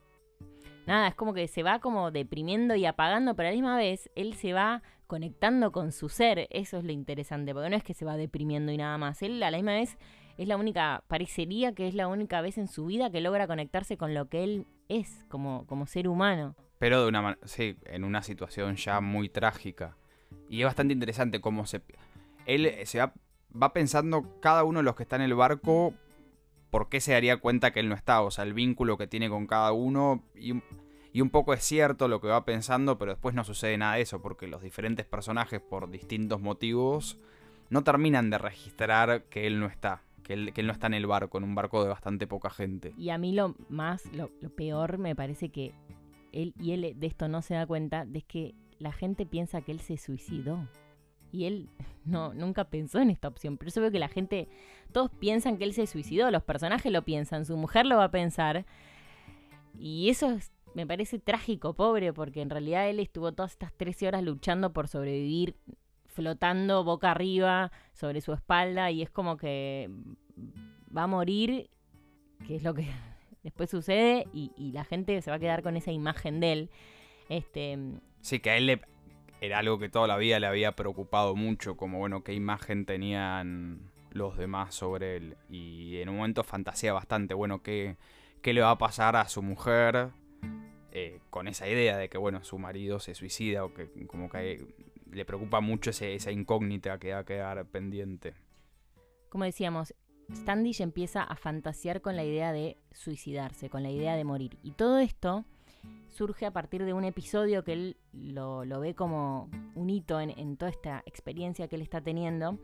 Nada, 0.86 1.08
es 1.08 1.14
como 1.14 1.34
que 1.34 1.46
se 1.46 1.62
va 1.62 1.80
como 1.80 2.10
deprimiendo 2.10 2.74
y 2.74 2.86
apagando, 2.86 3.36
pero 3.36 3.48
a 3.48 3.52
la 3.52 3.56
misma 3.56 3.76
vez 3.76 4.10
él 4.14 4.32
se 4.32 4.54
va 4.54 4.82
conectando 5.06 5.70
con 5.70 5.92
su 5.92 6.08
ser. 6.08 6.48
Eso 6.48 6.78
es 6.78 6.84
lo 6.84 6.92
interesante, 6.92 7.52
porque 7.52 7.68
no 7.68 7.76
es 7.76 7.84
que 7.84 7.92
se 7.92 8.06
va 8.06 8.16
deprimiendo 8.16 8.72
y 8.72 8.78
nada 8.78 8.96
más. 8.96 9.20
Él 9.20 9.42
a 9.42 9.50
la 9.50 9.58
misma 9.58 9.72
vez 9.72 9.98
es 10.38 10.46
la 10.46 10.56
única, 10.56 11.02
parecería 11.08 11.74
que 11.74 11.88
es 11.88 11.94
la 11.94 12.06
única 12.06 12.40
vez 12.40 12.58
en 12.58 12.68
su 12.68 12.86
vida 12.86 13.10
que 13.10 13.20
logra 13.20 13.48
conectarse 13.48 13.96
con 13.96 14.14
lo 14.14 14.28
que 14.28 14.44
él 14.44 14.66
es 14.88 15.24
como, 15.28 15.66
como 15.66 15.86
ser 15.86 16.08
humano. 16.08 16.54
Pero 16.78 17.02
de 17.02 17.08
una 17.08 17.36
sí, 17.44 17.76
en 17.86 18.04
una 18.04 18.22
situación 18.22 18.76
ya 18.76 19.00
muy 19.00 19.28
trágica. 19.28 19.96
Y 20.48 20.60
es 20.60 20.64
bastante 20.64 20.94
interesante 20.94 21.40
cómo 21.40 21.66
se... 21.66 21.82
Él 22.46 22.72
se 22.84 23.00
va, 23.00 23.12
va 23.60 23.72
pensando 23.72 24.38
cada 24.40 24.62
uno 24.62 24.78
de 24.78 24.84
los 24.84 24.94
que 24.94 25.02
está 25.02 25.16
en 25.16 25.22
el 25.22 25.34
barco 25.34 25.92
por 26.70 26.88
qué 26.88 27.00
se 27.00 27.12
daría 27.12 27.38
cuenta 27.38 27.72
que 27.72 27.80
él 27.80 27.88
no 27.88 27.94
está, 27.94 28.20
o 28.22 28.30
sea, 28.30 28.44
el 28.44 28.54
vínculo 28.54 28.96
que 28.96 29.06
tiene 29.06 29.28
con 29.28 29.46
cada 29.46 29.72
uno 29.72 30.22
y, 30.34 30.62
y 31.12 31.20
un 31.20 31.30
poco 31.30 31.52
es 31.52 31.64
cierto 31.64 32.06
lo 32.06 32.20
que 32.20 32.28
va 32.28 32.44
pensando, 32.44 32.98
pero 32.98 33.12
después 33.12 33.34
no 33.34 33.42
sucede 33.42 33.76
nada 33.76 33.94
de 33.94 34.02
eso, 34.02 34.22
porque 34.22 34.46
los 34.46 34.62
diferentes 34.62 35.06
personajes 35.06 35.60
por 35.60 35.90
distintos 35.90 36.40
motivos 36.40 37.18
no 37.70 37.82
terminan 37.82 38.30
de 38.30 38.38
registrar 38.38 39.24
que 39.24 39.46
él 39.46 39.60
no 39.60 39.66
está. 39.66 40.02
Que 40.28 40.34
él, 40.34 40.52
que 40.52 40.60
él 40.60 40.66
no 40.66 40.72
está 40.74 40.86
en 40.86 40.94
el 40.94 41.06
barco, 41.06 41.38
en 41.38 41.44
un 41.44 41.54
barco 41.54 41.82
de 41.82 41.88
bastante 41.88 42.26
poca 42.26 42.50
gente. 42.50 42.92
Y 42.98 43.08
a 43.08 43.18
mí 43.18 43.32
lo 43.32 43.56
más, 43.70 44.04
lo, 44.12 44.28
peor 44.54 44.98
me 44.98 45.16
parece 45.16 45.48
que 45.48 45.72
él 46.32 46.52
y 46.60 46.72
él 46.72 46.94
de 46.96 47.06
esto 47.06 47.28
no 47.28 47.40
se 47.42 47.54
da 47.54 47.66
cuenta, 47.66 48.04
de 48.04 48.20
que 48.20 48.54
la 48.78 48.92
gente 48.92 49.24
piensa 49.24 49.62
que 49.62 49.72
él 49.72 49.80
se 49.80 49.96
suicidó. 49.96 50.68
Y 51.32 51.46
él 51.46 51.70
no, 52.04 52.34
nunca 52.34 52.64
pensó 52.64 53.00
en 53.00 53.10
esta 53.10 53.26
opción. 53.26 53.56
Pero 53.56 53.70
eso 53.70 53.80
veo 53.80 53.90
que 53.90 53.98
la 53.98 54.08
gente, 54.08 54.48
todos 54.92 55.10
piensan 55.10 55.56
que 55.56 55.64
él 55.64 55.72
se 55.72 55.86
suicidó, 55.86 56.30
los 56.30 56.42
personajes 56.42 56.92
lo 56.92 57.02
piensan, 57.06 57.44
su 57.46 57.56
mujer 57.56 57.86
lo 57.86 57.96
va 57.96 58.04
a 58.04 58.10
pensar. 58.10 58.66
Y 59.78 60.10
eso 60.10 60.30
es- 60.30 60.52
me 60.74 60.86
parece 60.86 61.18
trágico, 61.18 61.72
pobre, 61.74 62.12
porque 62.12 62.42
en 62.42 62.50
realidad 62.50 62.88
él 62.88 63.00
estuvo 63.00 63.32
todas 63.32 63.52
estas 63.52 63.72
13 63.72 64.06
horas 64.08 64.22
luchando 64.22 64.72
por 64.74 64.88
sobrevivir, 64.88 65.56
flotando 66.08 66.84
boca 66.84 67.12
arriba 67.12 67.70
sobre 67.92 68.20
su 68.20 68.32
espalda, 68.32 68.90
y 68.90 69.02
es 69.02 69.10
como 69.10 69.36
que 69.36 69.88
va 70.96 71.04
a 71.04 71.06
morir, 71.06 71.70
que 72.46 72.56
es 72.56 72.62
lo 72.62 72.74
que 72.74 72.86
después 73.42 73.70
sucede, 73.70 74.26
y, 74.32 74.72
la 74.72 74.84
gente 74.84 75.20
se 75.22 75.30
va 75.30 75.36
a 75.36 75.40
quedar 75.40 75.62
con 75.62 75.76
esa 75.76 75.92
imagen 75.92 76.40
de 76.40 76.52
él. 76.52 76.70
Este, 77.28 77.78
Sí, 78.20 78.40
que 78.40 78.50
a 78.50 78.56
él 78.56 78.66
le, 78.66 78.80
era 79.40 79.58
algo 79.58 79.78
que 79.78 79.88
toda 79.88 80.06
la 80.06 80.16
vida 80.16 80.40
le 80.40 80.46
había 80.46 80.72
preocupado 80.72 81.36
mucho, 81.36 81.76
como 81.76 81.98
bueno, 81.98 82.24
qué 82.24 82.34
imagen 82.34 82.84
tenían 82.84 83.90
los 84.10 84.36
demás 84.36 84.74
sobre 84.74 85.16
él. 85.16 85.36
Y 85.48 85.98
en 85.98 86.08
un 86.08 86.16
momento 86.16 86.42
fantasea 86.44 86.92
bastante, 86.92 87.34
bueno, 87.34 87.62
qué, 87.62 87.96
qué 88.42 88.52
le 88.52 88.60
va 88.60 88.72
a 88.72 88.78
pasar 88.78 89.16
a 89.16 89.28
su 89.28 89.42
mujer 89.42 90.10
eh, 90.92 91.20
con 91.30 91.48
esa 91.48 91.68
idea 91.68 91.96
de 91.96 92.08
que, 92.08 92.18
bueno, 92.18 92.42
su 92.44 92.58
marido 92.58 92.98
se 92.98 93.14
suicida 93.14 93.64
o 93.64 93.72
que 93.74 93.88
como 94.06 94.28
que 94.28 94.66
le 95.12 95.24
preocupa 95.24 95.60
mucho 95.60 95.90
ese- 95.90 96.14
esa 96.14 96.30
incógnita 96.32 96.98
que 96.98 97.12
va 97.12 97.20
a 97.20 97.24
quedar 97.24 97.64
pendiente. 97.66 98.34
como 99.30 99.44
decíamos, 99.44 99.94
Standish 100.32 100.80
empieza 100.80 101.22
a 101.22 101.36
fantasear 101.36 102.00
con 102.00 102.16
la 102.16 102.24
idea 102.24 102.52
de 102.52 102.78
suicidarse, 102.92 103.68
con 103.70 103.82
la 103.82 103.90
idea 103.90 104.16
de 104.16 104.24
morir. 104.24 104.58
Y 104.62 104.72
todo 104.72 104.98
esto 104.98 105.44
surge 106.08 106.46
a 106.46 106.50
partir 106.50 106.84
de 106.84 106.92
un 106.94 107.04
episodio 107.04 107.62
que 107.64 107.72
él 107.74 107.96
lo, 108.12 108.64
lo 108.64 108.80
ve 108.80 108.94
como 108.94 109.50
un 109.74 109.90
hito 109.90 110.18
en, 110.20 110.30
en 110.30 110.56
toda 110.56 110.70
esta 110.70 111.02
experiencia 111.06 111.68
que 111.68 111.76
él 111.76 111.82
está 111.82 112.00
teniendo, 112.00 112.58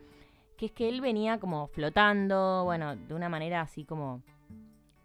que 0.57 0.67
es 0.67 0.73
que 0.73 0.89
él 0.89 1.01
venía 1.03 1.39
como 1.39 1.67
flotando, 1.69 2.65
bueno, 2.65 2.97
de 2.97 3.15
una 3.15 3.29
manera 3.29 3.61
así 3.61 3.85
como 3.85 4.23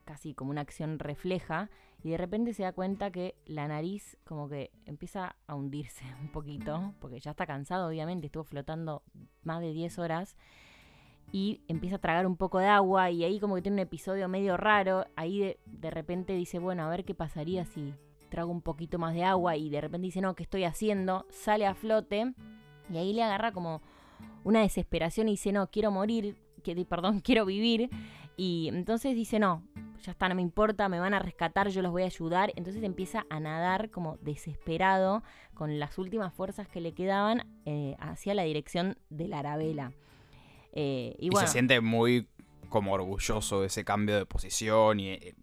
casi 0.06 0.34
como 0.34 0.52
una 0.52 0.62
acción 0.62 0.98
refleja, 1.00 1.70
y 2.04 2.12
de 2.12 2.18
repente 2.18 2.54
se 2.54 2.64
da 2.64 2.72
cuenta 2.72 3.12
que 3.12 3.36
la 3.46 3.68
nariz 3.68 4.18
como 4.24 4.48
que 4.48 4.72
empieza 4.86 5.36
a 5.48 5.56
hundirse 5.56 6.06
un 6.22 6.30
poquito, 6.30 6.94
porque 7.00 7.20
ya 7.20 7.32
está 7.32 7.46
cansado, 7.46 7.88
obviamente, 7.88 8.28
estuvo 8.28 8.44
flotando 8.44 9.04
más 9.44 9.62
de 9.62 9.74
10 9.74 10.00
horas, 10.00 10.38
y 11.32 11.62
empieza 11.68 11.98
a 11.98 12.00
tragar 12.00 12.26
un 12.26 12.38
poco 12.38 12.58
de 12.58 12.66
agua, 12.66 13.12
y 13.12 13.24
ahí 13.24 13.40
como 13.40 13.56
que 13.56 13.62
tiene 13.62 13.76
un 13.76 13.80
episodio 13.80 14.28
medio 14.28 14.58
raro, 14.58 15.06
ahí 15.16 15.40
de, 15.40 15.60
de 15.66 15.92
repente 15.92 16.34
dice, 16.34 16.58
bueno, 16.58 16.84
a 16.84 16.90
ver 16.90 17.06
qué 17.06 17.14
pasaría 17.14 17.66
si 17.66 17.94
trago 18.30 18.52
un 18.52 18.62
poquito 18.62 18.98
más 18.98 19.14
de 19.14 19.24
agua, 19.24 19.56
y 19.56 19.70
de 19.70 19.82
repente 19.82 20.06
dice, 20.06 20.22
no, 20.22 20.36
¿qué 20.36 20.44
estoy 20.44 20.64
haciendo? 20.64 21.26
Sale 21.30 21.68
a 21.68 21.76
flote, 21.76 22.34
y 22.90 22.98
ahí 22.98 23.14
le 23.14 23.24
agarra 23.24 23.52
como 23.52 23.82
una 24.44 24.62
desesperación 24.62 25.28
y 25.28 25.32
dice, 25.32 25.52
no, 25.52 25.68
quiero 25.68 25.92
morir, 25.92 26.38
que, 26.64 26.76
perdón, 26.86 27.20
quiero 27.24 27.46
vivir, 27.46 27.90
y 28.38 28.70
entonces 28.70 29.16
dice, 29.16 29.38
no, 29.38 29.64
ya 30.04 30.12
está, 30.12 30.30
no 30.30 30.36
me 30.36 30.42
importa, 30.42 30.88
me 30.90 31.00
van 31.00 31.14
a 31.14 31.20
rescatar, 31.20 31.70
yo 31.70 31.82
los 31.82 31.92
voy 31.92 32.04
a 32.04 32.06
ayudar. 32.06 32.52
Entonces 32.56 32.84
empieza 32.84 33.26
a 33.30 33.40
nadar 33.40 33.90
como 33.90 34.18
desesperado 34.18 35.24
con 35.54 35.80
las 35.80 35.98
últimas 35.98 36.34
fuerzas 36.34 36.68
que 36.68 36.82
le 36.82 36.94
quedaban 36.94 37.46
eh, 37.66 37.96
hacia 38.00 38.34
la 38.34 38.44
dirección 38.44 38.98
de 39.10 39.28
la 39.28 39.40
Arabela. 39.40 39.92
Eh, 40.74 41.16
y 41.20 41.28
Y, 41.28 41.30
bueno, 41.30 41.48
se 41.48 41.54
siente 41.54 41.82
muy 41.82 42.28
como 42.70 42.94
orgulloso 42.94 43.62
de 43.62 43.68
ese 43.68 43.84
cambio 43.84 44.16
de 44.16 44.26
posición 44.26 45.00
y 45.00 45.10
eh, 45.10 45.36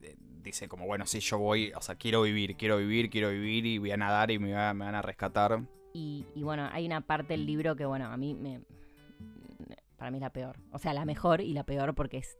dice 0.42 0.68
como, 0.68 0.86
bueno, 0.86 1.06
sí, 1.06 1.18
yo 1.20 1.38
voy, 1.38 1.72
o 1.74 1.80
sea, 1.80 1.96
quiero 1.96 2.22
vivir, 2.22 2.56
quiero 2.56 2.76
vivir, 2.78 3.10
quiero 3.10 3.30
vivir 3.30 3.66
y 3.66 3.78
voy 3.78 3.90
a 3.90 3.96
nadar 3.96 4.30
y 4.30 4.38
me, 4.38 4.52
va- 4.52 4.72
me 4.74 4.84
van 4.84 4.94
a 4.94 5.02
rescatar. 5.02 5.60
y, 5.92 6.24
y 6.34 6.42
bueno, 6.44 6.68
hay 6.72 6.86
una 6.86 7.00
parte 7.00 7.32
del 7.34 7.44
libro 7.46 7.74
que, 7.76 7.84
bueno, 7.84 8.06
a 8.06 8.16
mí 8.16 8.34
me. 8.34 8.60
Para 9.96 10.10
mí 10.10 10.18
es 10.18 10.22
la 10.22 10.30
peor. 10.30 10.56
O 10.72 10.78
sea, 10.78 10.92
la 10.92 11.04
mejor 11.04 11.40
y 11.40 11.52
la 11.54 11.64
peor 11.64 11.94
porque 11.94 12.18
es 12.18 12.38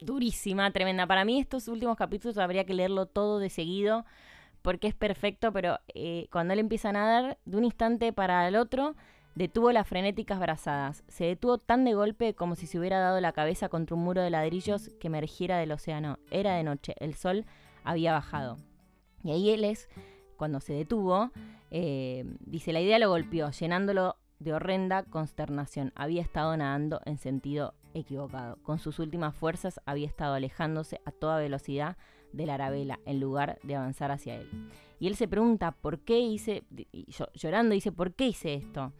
durísima, 0.00 0.70
tremenda. 0.70 1.06
Para 1.06 1.24
mí, 1.24 1.40
estos 1.40 1.68
últimos 1.68 1.96
capítulos 1.96 2.38
habría 2.38 2.64
que 2.64 2.74
leerlo 2.74 3.06
todo 3.06 3.38
de 3.38 3.50
seguido 3.50 4.04
porque 4.62 4.88
es 4.88 4.94
perfecto, 4.94 5.52
pero 5.52 5.78
eh, 5.94 6.26
cuando 6.30 6.52
él 6.52 6.60
empieza 6.60 6.90
a 6.90 6.92
nadar, 6.92 7.38
de 7.44 7.56
un 7.56 7.64
instante 7.64 8.12
para 8.12 8.46
el 8.48 8.56
otro, 8.56 8.96
detuvo 9.34 9.72
las 9.72 9.86
frenéticas 9.86 10.40
brazadas. 10.40 11.04
Se 11.08 11.24
detuvo 11.24 11.58
tan 11.58 11.84
de 11.84 11.94
golpe 11.94 12.34
como 12.34 12.56
si 12.56 12.66
se 12.66 12.78
hubiera 12.78 12.98
dado 12.98 13.20
la 13.20 13.32
cabeza 13.32 13.68
contra 13.68 13.96
un 13.96 14.02
muro 14.02 14.20
de 14.20 14.30
ladrillos 14.30 14.90
que 15.00 15.06
emergiera 15.06 15.58
del 15.58 15.72
océano. 15.72 16.18
Era 16.30 16.54
de 16.56 16.64
noche, 16.64 16.94
el 16.98 17.14
sol 17.14 17.46
había 17.84 18.12
bajado. 18.12 18.56
Y 19.22 19.30
ahí 19.30 19.50
él 19.50 19.64
es, 19.64 19.88
cuando 20.36 20.60
se 20.60 20.72
detuvo, 20.72 21.30
eh, 21.70 22.24
dice, 22.40 22.72
la 22.72 22.80
idea 22.80 22.98
lo 22.98 23.10
golpeó, 23.10 23.50
llenándolo 23.50 24.16
de 24.38 24.52
horrenda 24.52 25.04
consternación. 25.04 25.92
Había 25.94 26.22
estado 26.22 26.56
nadando 26.56 27.00
en 27.04 27.18
sentido 27.18 27.74
equivocado. 27.94 28.56
Con 28.62 28.78
sus 28.78 28.98
últimas 28.98 29.34
fuerzas 29.34 29.80
había 29.86 30.06
estado 30.06 30.34
alejándose 30.34 31.00
a 31.04 31.12
toda 31.12 31.38
velocidad 31.38 31.96
de 32.32 32.46
la 32.46 32.54
Arabela 32.54 33.00
en 33.06 33.20
lugar 33.20 33.58
de 33.62 33.76
avanzar 33.76 34.10
hacia 34.10 34.36
él. 34.36 34.48
Y 35.00 35.06
él 35.06 35.16
se 35.16 35.28
pregunta, 35.28 35.72
¿por 35.72 36.00
qué 36.00 36.18
hice, 36.18 36.64
y 36.92 37.06
llorando 37.34 37.74
dice, 37.74 37.92
¿por 37.92 38.14
qué 38.14 38.28
hice 38.28 38.54
esto? 38.54 38.92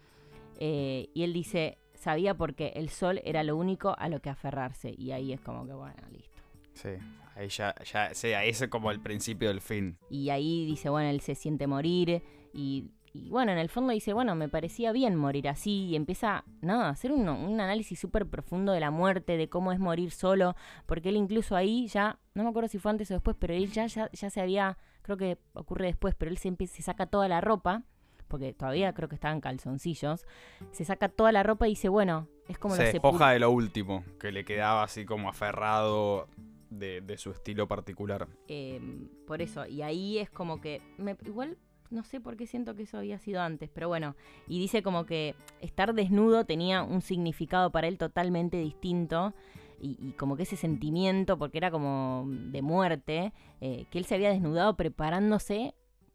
Eh, 0.59 1.09
y 1.15 1.23
él 1.23 1.33
dice, 1.33 1.79
sabía 1.95 2.35
porque 2.35 2.73
el 2.77 2.89
sol 2.89 3.21
era 3.25 3.43
lo 3.43 3.57
único 3.57 3.95
a 3.99 4.09
lo 4.09 4.21
que 4.21 4.31
aferrarse. 4.31 4.95
Y 4.97 5.13
ahí 5.13 5.33
es 5.33 5.41
como 5.41 5.67
que, 5.67 5.73
bueno, 5.73 6.03
listo. 6.11 6.43
Sí, 6.75 6.91
ahí 7.35 7.49
ya, 7.49 7.75
ya, 7.85 8.15
sí, 8.15 8.33
ahí 8.33 8.51
es 8.51 8.67
como 8.69 8.91
el 8.91 9.01
principio 9.01 9.49
del 9.49 9.61
fin. 9.61 9.99
Y 10.09 10.31
ahí 10.31 10.65
dice, 10.65 10.89
bueno, 10.89 11.11
él 11.11 11.21
se 11.21 11.35
siente 11.35 11.67
morir. 11.67 12.23
Y, 12.53 12.91
y 13.27 13.29
bueno, 13.31 13.53
en 13.53 13.59
el 13.59 13.69
fondo 13.69 13.93
dice, 13.93 14.13
bueno, 14.13 14.35
me 14.35 14.49
parecía 14.49 14.93
bien 14.93 15.17
morir 15.17 15.49
así. 15.49 15.87
Y 15.87 15.97
empieza, 15.97 16.45
nada, 16.61 16.87
a 16.87 16.91
hacer 16.91 17.13
un, 17.13 17.29
un 17.29 17.61
análisis 17.61 17.99
súper 17.99 18.27
profundo 18.27 18.73
de 18.73 18.81
la 18.81 18.91
muerte, 18.91 19.37
de 19.37 19.49
cómo 19.49 19.73
es 19.73 19.79
morir 19.79 20.11
solo. 20.11 20.55
Porque 20.87 21.09
él 21.11 21.17
incluso 21.17 21.57
ahí 21.57 21.87
ya, 21.89 22.19
no 22.35 22.43
me 22.45 22.51
acuerdo 22.51 22.69
si 22.69 22.79
fue 22.79 22.91
antes 22.91 23.11
o 23.11 23.15
después, 23.15 23.37
pero 23.39 23.55
él 23.55 23.71
ya, 23.71 23.87
ya, 23.87 24.11
ya 24.13 24.31
se 24.31 24.41
había, 24.41 24.79
creo 25.03 25.17
que 25.17 25.39
ocurre 25.55 25.87
después, 25.87 26.15
pero 26.15 26.31
él 26.31 26.39
se, 26.39 26.55
se 26.67 26.83
saca 26.83 27.07
toda 27.07 27.29
la 27.29 27.41
ropa. 27.41 27.83
Porque 28.29 28.53
todavía 28.53 28.93
creo 28.93 29.09
que 29.09 29.15
estaban 29.15 29.41
calzoncillos. 29.41 30.27
Se 30.71 30.85
saca 30.85 31.09
toda 31.09 31.33
la 31.33 31.43
ropa 31.43 31.67
y 31.67 31.71
dice, 31.71 31.89
bueno, 31.89 32.29
es 32.47 32.59
como 32.59 32.75
Se 32.75 32.85
despoja 32.85 33.31
de 33.31 33.39
lo 33.41 33.51
último, 33.51 34.05
que 34.21 34.33
le 34.33 34.45
quedaba 34.45 34.83
así 34.83 35.07
como 35.07 35.31
aferrado 35.31 36.29
de, 36.69 37.01
de 37.01 37.17
su 37.17 37.31
estilo 37.31 37.67
particular. 37.69 38.29
Eh, 38.49 38.81
por 39.27 39.41
eso, 39.41 39.65
y 39.67 39.81
ahí 39.81 40.19
es 40.19 40.29
como 40.29 40.61
que, 40.61 40.83
me- 40.99 41.17
igual 41.25 41.57
no 41.91 42.05
sé 42.05 42.21
por 42.21 42.37
qué 42.37 42.47
siento 42.47 42.75
que 42.75 42.83
eso 42.83 42.99
había 42.99 43.19
sido 43.19 43.41
antes, 43.41 43.71
pero 43.73 43.89
bueno, 43.89 44.15
y 44.47 44.59
dice 44.59 44.83
como 44.83 45.07
que 45.07 45.35
estar 45.61 45.95
desnudo 45.95 46.45
tenía 46.45 46.83
un 46.83 47.01
significado 47.01 47.71
para 47.71 47.89
él 47.89 47.99
totalmente 47.99 48.59
distinto. 48.59 49.35
Y, 49.81 49.97
y 50.01 50.13
como 50.15 50.37
que 50.37 50.43
ese 50.43 50.57
sentimiento, 50.57 51.39
porque 51.39 51.59
era 51.59 51.71
como 51.71 52.27
de 52.27 52.63
muerte, 52.63 53.33
eh, 53.61 53.87
que 53.93 53.99
él 53.99 54.07
se 54.07 54.17
había 54.17 54.31
desnudado 54.31 54.77
preparándose 54.77 55.73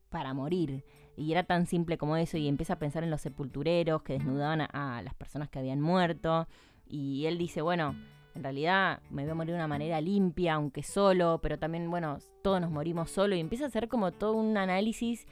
para 0.10 0.34
morir. 0.34 0.84
Y 1.16 1.32
era 1.32 1.44
tan 1.44 1.66
simple 1.66 1.98
como 1.98 2.18
eso, 2.18 2.38
y 2.38 2.50
empieza 2.50 2.74
a 2.74 2.80
pensar 2.80 3.06
en 3.06 3.10
los 3.10 3.22
sepultureros 3.22 4.02
que 4.02 4.14
desnudaban 4.14 4.62
a, 4.62 4.98
a 4.98 5.02
las 5.02 5.14
personas 5.14 5.48
que 5.48 5.60
habían 5.60 5.80
muerto. 5.80 6.46
Y 6.86 7.26
él 7.26 7.38
dice, 7.38 7.62
bueno, 7.62 7.96
en 8.36 8.44
realidad 8.44 9.02
me 9.10 9.24
voy 9.24 9.32
a 9.32 9.36
morir 9.36 9.52
de 9.52 9.60
una 9.60 9.68
manera 9.68 10.02
limpia, 10.02 10.56
aunque 10.56 10.84
solo, 10.84 11.40
pero 11.42 11.58
también, 11.58 11.90
bueno, 11.90 12.18
todos 12.42 12.60
nos 12.60 12.70
morimos 12.70 13.12
solo. 13.12 13.34
Y 13.36 13.40
empieza 13.40 13.64
a 13.64 13.68
hacer 13.68 13.88
como 13.88 14.12
todo 14.12 14.34
un 14.34 14.58
análisis 14.58 15.26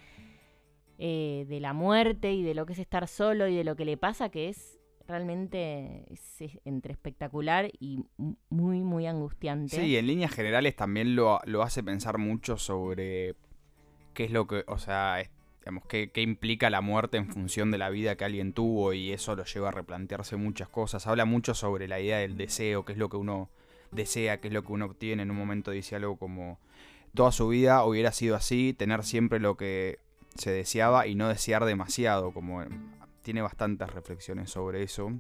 eh, 1.04 1.46
de 1.50 1.60
la 1.60 1.74
muerte 1.74 2.32
y 2.32 2.44
de 2.44 2.54
lo 2.54 2.68
que 2.68 2.74
es 2.74 2.80
estar 2.80 3.08
solo 3.08 3.48
y 3.48 3.56
de 3.56 3.64
lo 3.64 3.76
que 3.76 3.86
le 3.86 3.98
pasa, 3.98 4.30
que 4.30 4.50
es 4.50 4.78
realmente 5.08 6.06
es- 6.14 6.60
entre 6.64 6.94
espectacular 6.94 7.72
y 7.80 8.06
muy, 8.50 8.82
muy 8.82 9.08
angustiante. 9.08 9.76
Sí, 9.76 9.98
en 9.98 10.06
líneas 10.06 10.32
generales 10.32 10.76
también 10.76 11.16
lo, 11.16 11.40
lo 11.46 11.64
hace 11.64 11.82
pensar 11.82 12.20
mucho 12.20 12.56
sobre 12.58 13.34
qué 14.14 14.26
es 14.26 14.32
lo 14.32 14.46
que, 14.46 14.64
o 14.68 14.78
sea, 14.78 15.18
digamos, 15.62 15.86
qué, 15.88 16.12
qué 16.12 16.22
implica 16.22 16.70
la 16.70 16.82
muerte 16.82 17.18
en 17.18 17.28
función 17.28 17.72
de 17.72 17.80
la 17.80 17.90
vida 17.90 18.16
que 18.16 18.26
alguien 18.26 18.54
tuvo 18.54 18.94
y 18.94 19.12
eso 19.12 19.36
lo 19.36 19.44
lleva 19.44 19.70
a 19.70 19.72
replantearse 19.72 20.36
muchas 20.36 20.70
cosas. 20.70 21.08
Habla 21.08 21.26
mucho 21.26 21.56
sobre 21.56 21.88
la 21.88 22.00
idea 22.00 22.20
del 22.20 22.38
deseo, 22.38 22.86
qué 22.86 22.92
es 22.94 23.00
lo 23.00 23.10
que 23.10 23.18
uno 23.18 23.50
desea, 23.92 24.40
qué 24.40 24.50
es 24.50 24.54
lo 24.54 24.64
que 24.64 24.72
uno 24.72 24.86
obtiene. 24.86 25.24
En 25.24 25.32
un 25.32 25.38
momento 25.38 25.72
dice 25.72 25.96
algo 25.96 26.16
como, 26.18 26.60
toda 27.16 27.32
su 27.32 27.48
vida 27.48 27.84
hubiera 27.86 28.12
sido 28.12 28.36
así, 28.36 28.74
tener 28.78 29.04
siempre 29.04 29.40
lo 29.40 29.58
que 29.58 29.98
se 30.36 30.52
deseaba 30.52 31.08
y 31.08 31.16
no 31.16 31.28
desear 31.28 31.66
demasiado, 31.66 32.34
como 32.34 32.64
tiene 33.22 33.42
bastantes 33.42 33.90
reflexiones 33.92 34.50
sobre 34.50 34.84
eso. 34.84 35.12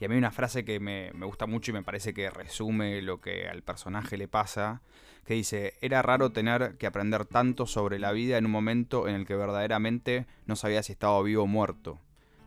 Y 0.00 0.04
a 0.04 0.08
mí 0.08 0.16
una 0.16 0.30
frase 0.30 0.64
que 0.64 0.78
me, 0.78 1.10
me 1.12 1.26
gusta 1.26 1.46
mucho 1.46 1.72
y 1.72 1.74
me 1.74 1.82
parece 1.82 2.14
que 2.14 2.30
resume 2.30 3.02
lo 3.02 3.20
que 3.20 3.48
al 3.48 3.62
personaje 3.62 4.16
le 4.16 4.28
pasa, 4.28 4.82
que 5.24 5.34
dice, 5.34 5.74
era 5.80 6.02
raro 6.02 6.30
tener 6.30 6.76
que 6.78 6.86
aprender 6.86 7.24
tanto 7.26 7.66
sobre 7.66 7.98
la 7.98 8.12
vida 8.12 8.38
en 8.38 8.46
un 8.46 8.52
momento 8.52 9.08
en 9.08 9.16
el 9.16 9.26
que 9.26 9.34
verdaderamente 9.34 10.26
no 10.46 10.54
sabía 10.54 10.82
si 10.82 10.92
estaba 10.92 11.20
vivo 11.22 11.42
o 11.42 11.46
muerto. 11.46 11.98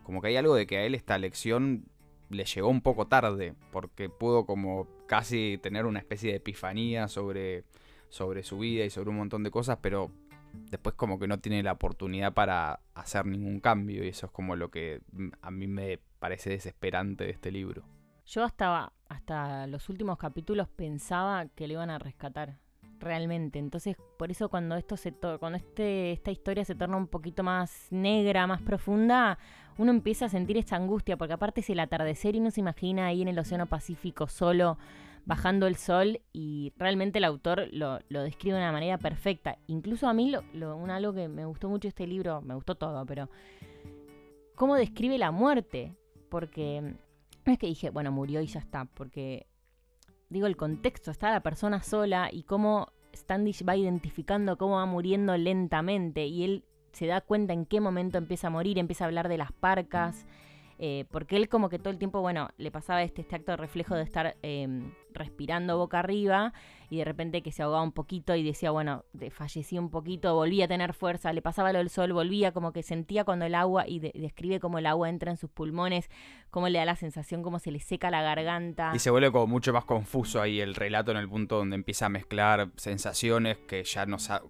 Como 0.02 0.22
que 0.22 0.28
hay 0.28 0.36
algo 0.36 0.54
de 0.54 0.66
que 0.66 0.78
a 0.78 0.84
él 0.84 0.94
esta 0.94 1.18
lección 1.18 1.84
le 2.30 2.44
llegó 2.44 2.68
un 2.68 2.80
poco 2.80 3.06
tarde, 3.06 3.54
porque 3.70 4.08
pudo 4.08 4.46
como 4.46 4.88
casi 5.06 5.58
tener 5.62 5.84
una 5.84 5.98
especie 5.98 6.30
de 6.30 6.36
epifanía 6.36 7.06
sobre, 7.08 7.64
sobre 8.08 8.42
su 8.42 8.58
vida 8.58 8.84
y 8.84 8.90
sobre 8.90 9.10
un 9.10 9.16
montón 9.16 9.42
de 9.42 9.50
cosas, 9.50 9.78
pero 9.82 10.10
después 10.70 10.94
como 10.94 11.18
que 11.18 11.26
no 11.26 11.38
tiene 11.38 11.62
la 11.62 11.72
oportunidad 11.72 12.32
para 12.32 12.80
hacer 12.94 13.26
ningún 13.26 13.60
cambio 13.60 14.04
y 14.04 14.08
eso 14.08 14.26
es 14.26 14.32
como 14.32 14.56
lo 14.56 14.70
que 14.70 15.00
a 15.40 15.50
mí 15.50 15.66
me 15.66 15.98
parece 16.18 16.50
desesperante 16.50 17.24
de 17.24 17.30
este 17.30 17.50
libro. 17.50 17.84
Yo 18.26 18.44
hasta, 18.44 18.92
hasta 19.08 19.66
los 19.66 19.88
últimos 19.88 20.18
capítulos 20.18 20.68
pensaba 20.68 21.46
que 21.46 21.66
le 21.66 21.74
iban 21.74 21.90
a 21.90 21.98
rescatar 21.98 22.58
realmente. 23.02 23.58
Entonces, 23.58 23.96
por 24.16 24.30
eso 24.30 24.48
cuando 24.48 24.76
esto 24.76 24.96
se 24.96 25.12
cuando 25.12 25.58
este, 25.58 26.12
esta 26.12 26.30
historia 26.30 26.64
se 26.64 26.74
torna 26.74 26.96
un 26.96 27.08
poquito 27.08 27.42
más 27.42 27.88
negra, 27.90 28.46
más 28.46 28.62
profunda, 28.62 29.38
uno 29.76 29.90
empieza 29.90 30.26
a 30.26 30.28
sentir 30.28 30.56
esta 30.56 30.76
angustia, 30.76 31.16
porque 31.16 31.34
aparte 31.34 31.60
es 31.60 31.70
el 31.70 31.80
atardecer 31.80 32.36
y 32.36 32.40
uno 32.40 32.50
se 32.50 32.60
imagina 32.60 33.06
ahí 33.06 33.22
en 33.22 33.28
el 33.28 33.38
Océano 33.38 33.66
Pacífico 33.66 34.28
solo 34.28 34.78
bajando 35.24 35.66
el 35.66 35.76
sol 35.76 36.20
y 36.32 36.72
realmente 36.76 37.18
el 37.18 37.24
autor 37.24 37.68
lo, 37.72 37.98
describe 38.08 38.56
de 38.56 38.62
una 38.62 38.72
manera 38.72 38.98
perfecta. 38.98 39.58
Incluso 39.66 40.08
a 40.08 40.14
mí 40.14 40.32
lo, 40.52 40.76
un 40.76 40.90
algo 40.90 41.12
que 41.12 41.28
me 41.28 41.44
gustó 41.44 41.68
mucho 41.68 41.88
este 41.88 42.06
libro, 42.06 42.40
me 42.42 42.54
gustó 42.54 42.74
todo, 42.74 43.04
pero 43.06 43.28
cómo 44.54 44.76
describe 44.76 45.18
la 45.18 45.30
muerte, 45.30 45.96
porque 46.28 46.80
no 47.44 47.52
es 47.52 47.58
que 47.58 47.66
dije, 47.66 47.90
bueno, 47.90 48.12
murió 48.12 48.40
y 48.40 48.46
ya 48.46 48.60
está, 48.60 48.84
porque 48.84 49.46
digo 50.28 50.46
el 50.46 50.56
contexto, 50.56 51.10
está 51.10 51.30
la 51.30 51.42
persona 51.42 51.82
sola 51.82 52.30
y 52.32 52.42
cómo 52.44 52.92
Standish 53.14 53.64
va 53.68 53.76
identificando 53.76 54.56
cómo 54.56 54.76
va 54.76 54.86
muriendo 54.86 55.36
lentamente 55.36 56.26
y 56.26 56.44
él 56.44 56.64
se 56.92 57.06
da 57.06 57.20
cuenta 57.20 57.52
en 57.52 57.66
qué 57.66 57.80
momento 57.80 58.18
empieza 58.18 58.46
a 58.48 58.50
morir, 58.50 58.78
empieza 58.78 59.04
a 59.04 59.08
hablar 59.08 59.28
de 59.28 59.38
las 59.38 59.52
parcas. 59.52 60.26
Eh, 60.78 61.04
porque 61.10 61.36
él 61.36 61.48
como 61.48 61.68
que 61.68 61.78
todo 61.78 61.90
el 61.90 61.98
tiempo, 61.98 62.20
bueno, 62.20 62.48
le 62.56 62.70
pasaba 62.70 63.02
este, 63.02 63.20
este 63.20 63.36
acto 63.36 63.52
de 63.52 63.56
reflejo 63.56 63.94
de 63.94 64.02
estar 64.02 64.36
em, 64.42 64.92
respirando 65.14 65.78
boca 65.78 65.98
arriba 65.98 66.52
y 66.90 66.98
de 66.98 67.04
repente 67.04 67.42
que 67.42 67.52
se 67.52 67.62
ahogaba 67.62 67.82
un 67.82 67.92
poquito 67.92 68.34
y 68.34 68.42
decía, 68.42 68.70
bueno, 68.70 69.04
de, 69.12 69.30
fallecía 69.30 69.80
un 69.80 69.90
poquito, 69.90 70.34
volvía 70.34 70.66
a 70.66 70.68
tener 70.68 70.92
fuerza, 70.92 71.32
le 71.32 71.40
pasaba 71.40 71.72
lo 71.72 71.78
del 71.78 71.88
sol, 71.88 72.12
volvía 72.12 72.52
como 72.52 72.72
que 72.72 72.82
sentía 72.82 73.24
cuando 73.24 73.46
el 73.46 73.54
agua, 73.54 73.88
y 73.88 73.98
describe 73.98 74.60
cómo 74.60 74.78
el 74.78 74.86
agua 74.86 75.08
entra 75.08 75.30
en 75.30 75.38
sus 75.38 75.50
pulmones, 75.50 76.10
cómo 76.50 76.68
le 76.68 76.78
da 76.78 76.84
la 76.84 76.96
sensación, 76.96 77.42
cómo 77.42 77.58
se 77.58 77.70
le 77.70 77.80
seca 77.80 78.10
la 78.10 78.20
garganta. 78.20 78.92
Y 78.94 78.98
se 78.98 79.10
vuelve 79.10 79.32
como 79.32 79.46
mucho 79.46 79.72
más 79.72 79.84
confuso 79.84 80.42
ahí 80.42 80.60
el 80.60 80.74
relato 80.74 81.12
en 81.12 81.16
el 81.16 81.28
punto 81.28 81.56
donde 81.56 81.76
empieza 81.76 82.06
a 82.06 82.08
mezclar 82.10 82.70
sensaciones 82.76 83.56
que 83.58 83.84
ya 83.84 84.04
no 84.04 84.18
sabe 84.18 84.46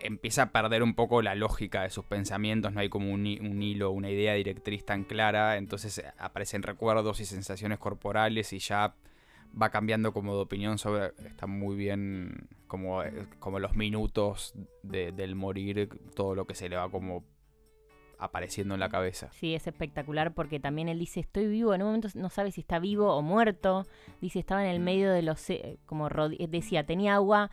empieza 0.00 0.42
a 0.42 0.52
perder 0.52 0.82
un 0.82 0.94
poco 0.94 1.22
la 1.22 1.34
lógica 1.34 1.82
de 1.82 1.90
sus 1.90 2.04
pensamientos, 2.04 2.72
no 2.72 2.80
hay 2.80 2.88
como 2.88 3.12
un, 3.12 3.26
hilo, 3.26 3.90
una 3.90 4.10
idea 4.10 4.34
directriz 4.34 4.84
tan 4.84 5.04
clara, 5.04 5.56
entonces 5.56 6.02
aparecen 6.18 6.62
recuerdos 6.62 7.20
y 7.20 7.24
sensaciones 7.24 7.78
corporales 7.78 8.52
y 8.52 8.58
ya 8.58 8.94
va 9.60 9.70
cambiando 9.70 10.12
como 10.12 10.34
de 10.34 10.42
opinión 10.42 10.78
sobre, 10.78 11.12
está 11.26 11.46
muy 11.46 11.76
bien 11.76 12.48
como, 12.66 13.02
eh, 13.02 13.26
como 13.38 13.58
los 13.58 13.74
minutos 13.76 14.54
del 14.82 15.34
morir, 15.34 15.88
todo 16.14 16.34
lo 16.34 16.46
que 16.46 16.54
se 16.54 16.68
le 16.68 16.76
va 16.76 16.90
como 16.90 17.24
apareciendo 18.18 18.74
en 18.74 18.80
la 18.80 18.88
cabeza. 18.88 19.30
Sí, 19.32 19.54
es 19.54 19.66
espectacular 19.66 20.32
porque 20.32 20.60
también 20.60 20.88
él 20.88 20.98
dice, 20.98 21.20
estoy 21.20 21.48
vivo, 21.48 21.74
en 21.74 21.82
un 21.82 21.88
momento 21.88 22.08
no 22.14 22.30
sabe 22.30 22.52
si 22.52 22.60
está 22.60 22.78
vivo 22.78 23.12
o 23.14 23.20
muerto, 23.20 23.84
dice, 24.20 24.38
estaba 24.38 24.64
en 24.64 24.70
el 24.70 24.80
medio 24.80 25.10
de 25.10 25.22
los, 25.22 25.44
como 25.86 26.08
decía, 26.08 26.86
tenía 26.86 27.16
agua 27.16 27.50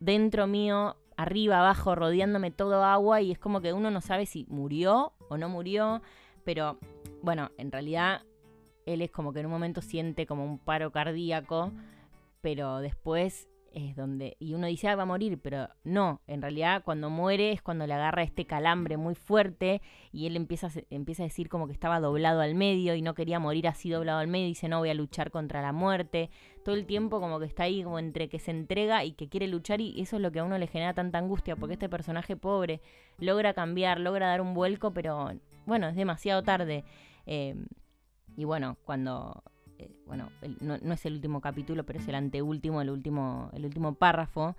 dentro 0.00 0.46
mío, 0.46 0.96
arriba, 1.16 1.60
abajo, 1.60 1.94
rodeándome 1.94 2.50
todo 2.50 2.84
agua 2.84 3.22
y 3.22 3.32
es 3.32 3.38
como 3.38 3.62
que 3.62 3.72
uno 3.72 3.90
no 3.90 4.00
sabe 4.00 4.26
si 4.26 4.44
murió 4.48 5.14
o 5.28 5.38
no 5.38 5.48
murió, 5.48 6.02
pero 6.44 6.78
bueno, 7.22 7.50
en 7.56 7.72
realidad 7.72 8.22
él 8.86 9.02
es 9.02 9.10
como 9.10 9.32
que 9.32 9.40
en 9.40 9.46
un 9.46 9.52
momento 9.52 9.82
siente 9.82 10.26
como 10.26 10.44
un 10.44 10.58
paro 10.58 10.90
cardíaco, 10.90 11.72
pero 12.40 12.78
después 12.78 13.48
es 13.74 13.96
donde, 13.96 14.36
y 14.38 14.54
uno 14.54 14.66
dice, 14.66 14.88
ah, 14.88 14.96
va 14.96 15.04
a 15.04 15.06
morir, 15.06 15.38
pero 15.40 15.68
no, 15.84 16.20
en 16.26 16.42
realidad 16.42 16.82
cuando 16.84 17.10
muere 17.10 17.52
es 17.52 17.62
cuando 17.62 17.86
le 17.86 17.94
agarra 17.94 18.22
este 18.22 18.44
calambre 18.44 18.96
muy 18.96 19.14
fuerte 19.14 19.80
y 20.12 20.26
él 20.26 20.36
empieza 20.36 20.68
empieza 20.90 21.22
a 21.22 21.26
decir 21.26 21.48
como 21.48 21.66
que 21.66 21.72
estaba 21.72 22.00
doblado 22.00 22.40
al 22.40 22.54
medio 22.54 22.94
y 22.94 23.02
no 23.02 23.14
quería 23.14 23.38
morir 23.38 23.68
así 23.68 23.90
doblado 23.90 24.18
al 24.18 24.28
medio, 24.28 24.46
y 24.46 24.50
dice, 24.50 24.68
no 24.68 24.78
voy 24.78 24.90
a 24.90 24.94
luchar 24.94 25.30
contra 25.30 25.62
la 25.62 25.72
muerte, 25.72 26.30
todo 26.64 26.74
el 26.74 26.86
tiempo 26.86 27.20
como 27.20 27.38
que 27.38 27.46
está 27.46 27.64
ahí 27.64 27.82
como 27.82 27.98
entre 27.98 28.28
que 28.28 28.38
se 28.38 28.50
entrega 28.50 29.04
y 29.04 29.12
que 29.12 29.28
quiere 29.28 29.46
luchar 29.46 29.80
y 29.80 30.00
eso 30.00 30.16
es 30.16 30.22
lo 30.22 30.32
que 30.32 30.40
a 30.40 30.44
uno 30.44 30.58
le 30.58 30.66
genera 30.66 30.94
tanta 30.94 31.18
angustia, 31.18 31.56
porque 31.56 31.74
este 31.74 31.88
personaje 31.88 32.36
pobre 32.36 32.80
logra 33.18 33.54
cambiar, 33.54 34.00
logra 34.00 34.28
dar 34.28 34.40
un 34.40 34.54
vuelco, 34.54 34.92
pero 34.92 35.32
bueno, 35.66 35.88
es 35.88 35.96
demasiado 35.96 36.42
tarde. 36.42 36.84
Eh, 37.26 37.54
y 38.36 38.44
bueno, 38.44 38.76
cuando 38.84 39.42
eh, 39.78 39.90
bueno, 40.06 40.30
no, 40.60 40.94
es 40.94 41.06
el 41.06 41.14
último 41.14 41.40
capítulo, 41.40 41.84
pero 41.84 41.98
es 41.98 42.08
el 42.08 42.14
anteúltimo, 42.14 42.80
el 42.82 42.90
último, 42.90 43.50
el 43.52 43.64
último 43.64 43.94
párrafo, 43.94 44.56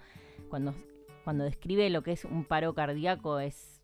cuando, 0.49 0.73
cuando 1.23 1.43
describe 1.43 1.89
lo 1.89 2.03
que 2.03 2.11
es 2.11 2.25
un 2.25 2.43
paro 2.43 2.73
cardíaco 2.73 3.39
es... 3.39 3.81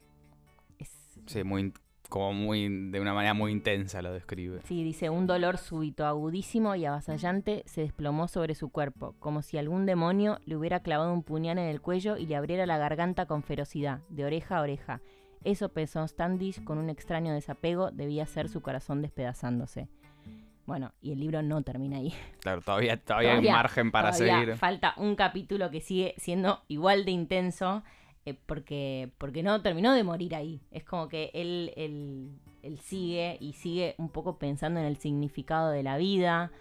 es 0.80 1.20
sí, 1.26 1.44
muy, 1.44 1.74
como 2.10 2.34
muy, 2.34 2.90
de 2.90 3.00
una 3.00 3.14
manera 3.14 3.34
muy 3.34 3.52
intensa 3.52 4.02
lo 4.02 4.12
describe. 4.12 4.62
Sí, 4.66 4.84
dice, 4.84 5.10
un 5.10 5.28
dolor 5.28 5.58
súbito, 5.58 6.06
agudísimo 6.06 6.76
y 6.76 6.86
avasallante 6.86 7.64
se 7.66 7.82
desplomó 7.82 8.28
sobre 8.28 8.56
su 8.56 8.70
cuerpo, 8.70 9.16
como 9.20 9.42
si 9.42 9.58
algún 9.58 9.86
demonio 9.86 10.40
le 10.46 10.58
hubiera 10.58 10.82
clavado 10.82 11.14
un 11.14 11.24
puñal 11.24 11.60
en 11.60 11.68
el 11.68 11.82
cuello 11.82 12.18
y 12.18 12.26
le 12.26 12.36
abriera 12.36 12.66
la 12.66 12.78
garganta 12.78 13.28
con 13.28 13.44
ferocidad, 13.44 14.00
de 14.10 14.26
oreja 14.26 14.58
a 14.58 14.62
oreja. 14.62 15.02
Eso 15.44 15.70
pensó 15.70 16.08
Standish 16.08 16.64
con 16.64 16.78
un 16.78 16.90
extraño 16.90 17.34
desapego, 17.34 17.92
debía 17.92 18.26
ser 18.26 18.50
su 18.50 18.62
corazón 18.62 19.02
despedazándose. 19.02 19.88
Bueno, 20.66 20.92
y 21.02 21.14
el 21.14 21.20
libro 21.20 21.42
no 21.42 21.64
termina 21.64 21.98
ahí. 21.98 22.14
Claro, 22.42 22.62
todavía, 22.62 22.98
todavía, 22.98 23.38
hay 23.38 23.50
margen 23.50 23.92
para 23.92 24.14
seguir. 24.14 24.56
Falta 24.56 24.94
un 24.98 25.16
capítulo 25.16 25.72
que 25.72 25.82
sigue 25.82 26.14
siendo 26.18 26.62
igual 26.68 27.06
de 27.06 27.12
intenso 27.12 27.84
eh, 28.26 28.36
porque, 28.46 29.10
porque 29.18 29.42
no 29.42 29.62
terminó 29.62 29.94
de 29.94 30.04
morir 30.04 30.36
ahí. 30.36 30.62
Es 30.70 30.84
como 30.84 31.10
que 31.10 31.32
él, 31.34 31.74
él, 31.76 32.78
sigue 32.84 33.38
y 33.40 33.54
sigue 33.54 33.96
un 33.98 34.10
poco 34.10 34.38
pensando 34.38 34.80
en 34.80 34.86
el 34.86 34.98
significado 34.98 35.72
de 35.72 35.82
la 35.82 35.98
vida 35.98 36.52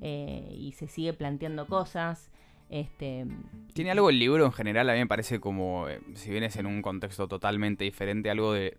eh, 0.00 0.48
y 0.56 0.72
se 0.72 0.88
sigue 0.88 1.12
planteando 1.12 1.66
cosas. 1.66 2.30
Este, 2.70 3.26
Tiene 3.72 3.92
algo 3.92 4.10
el 4.10 4.18
libro 4.18 4.44
en 4.44 4.52
general, 4.52 4.90
a 4.90 4.92
mí 4.92 4.98
me 4.98 5.06
parece 5.06 5.40
como, 5.40 5.88
eh, 5.88 6.00
si 6.14 6.30
bien 6.30 6.44
es 6.44 6.56
en 6.56 6.66
un 6.66 6.82
contexto 6.82 7.26
totalmente 7.26 7.84
diferente, 7.84 8.30
algo 8.30 8.52
de 8.52 8.76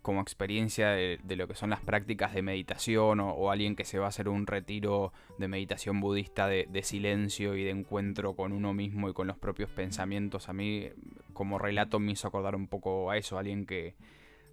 como 0.00 0.22
experiencia 0.22 0.88
de, 0.90 1.18
lo 1.36 1.46
que 1.48 1.54
son 1.54 1.68
las 1.68 1.82
prácticas 1.82 2.32
de 2.32 2.40
meditación 2.40 3.20
o, 3.20 3.50
alguien 3.50 3.76
que 3.76 3.84
se 3.84 3.98
va 3.98 4.06
a 4.06 4.08
hacer 4.08 4.30
un 4.30 4.46
retiro 4.46 5.12
de 5.36 5.48
meditación 5.48 6.00
budista 6.00 6.46
de, 6.46 6.82
silencio 6.82 7.54
y 7.56 7.64
de 7.64 7.70
encuentro 7.70 8.34
con 8.34 8.54
uno 8.54 8.72
mismo 8.72 9.10
y 9.10 9.12
con 9.12 9.26
los 9.26 9.36
propios 9.36 9.68
pensamientos, 9.68 10.48
a 10.48 10.54
mí 10.54 10.88
como 11.34 11.58
relato 11.58 11.98
me 11.98 12.12
hizo 12.12 12.26
acordar 12.26 12.54
un 12.56 12.68
poco 12.68 13.10
a 13.10 13.18
eso, 13.18 13.38
alguien 13.38 13.66
que 13.66 13.96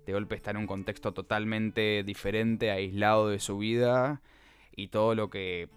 de 0.06 0.12
golpe 0.12 0.36
está 0.36 0.52
en 0.52 0.58
un 0.58 0.68
contexto 0.68 1.14
totalmente 1.14 2.04
diferente, 2.04 2.72
aislado 2.72 3.30
de 3.30 3.40
su 3.40 3.58
vida 3.58 4.22
y 4.76 4.90
todo 4.90 5.16
lo 5.16 5.30
que 5.30 5.70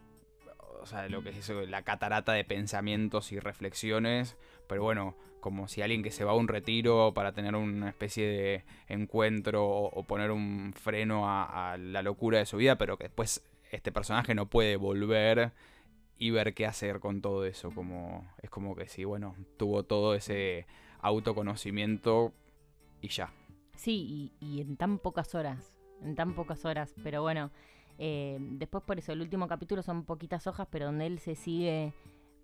sea, 0.89 1.09
lo 1.09 1.23
que 1.23 1.31
es 1.31 1.37
eso, 1.37 1.63
la 1.67 1.83
catarata 1.83 2.33
de 2.33 2.45
pensamientos 2.45 3.33
y 3.33 3.39
reflexiones, 3.39 4.37
pero 4.67 4.83
bueno, 4.83 5.17
como 5.41 5.69
si 5.69 5.83
alguien 5.83 6.03
que 6.03 6.11
se 6.11 6.25
va 6.25 6.33
a 6.33 6.37
un 6.37 6.49
retiro 6.49 7.13
para 7.15 7.33
tener 7.33 7.55
una 7.55 7.89
especie 7.89 8.27
de 8.27 8.65
encuentro 8.89 9.67
o, 9.67 10.03
poner 10.05 10.31
un 10.31 10.73
freno 10.75 11.29
a, 11.29 11.77
la 11.79 12.03
locura 12.03 12.39
de 12.39 12.47
su 12.47 12.57
vida, 12.57 12.77
pero 12.77 12.97
que 12.97 13.05
después 13.05 13.45
este 13.71 13.93
personaje 13.93 14.35
no 14.35 14.47
puede 14.47 14.77
volver 14.77 15.53
y 16.19 16.31
ver 16.31 16.55
qué 16.55 16.67
hacer 16.67 17.01
con 17.01 17.21
todo 17.21 17.45
eso, 17.45 17.71
como 17.71 18.27
es 18.43 18.51
como 18.51 18.75
que 18.75 18.89
sí, 18.89 19.05
bueno, 19.05 19.37
tuvo 19.57 19.85
todo 19.85 20.15
ese 20.15 20.67
autoconocimiento 21.01 22.33
y 23.01 23.09
ya. 23.09 23.33
Sí, 23.77 24.33
y, 24.41 24.47
y 24.47 24.61
en 24.61 24.77
tan 24.77 24.99
pocas 24.99 25.35
horas, 25.35 25.73
en 26.03 26.17
tan 26.17 26.35
pocas 26.35 26.65
horas, 26.65 26.95
pero 27.05 27.23
bueno, 27.23 27.53
eh, 27.99 28.39
después 28.41 28.85
por 28.85 28.99
eso, 28.99 29.13
el 29.13 29.21
último 29.21 29.49
capítulo 29.49 29.83
son 29.83 30.05
poquitas 30.05 30.47
hojas, 30.47 30.69
pero 30.71 30.87
donde 30.87 31.07
él 31.07 31.19
se 31.19 31.35
sigue 31.35 31.93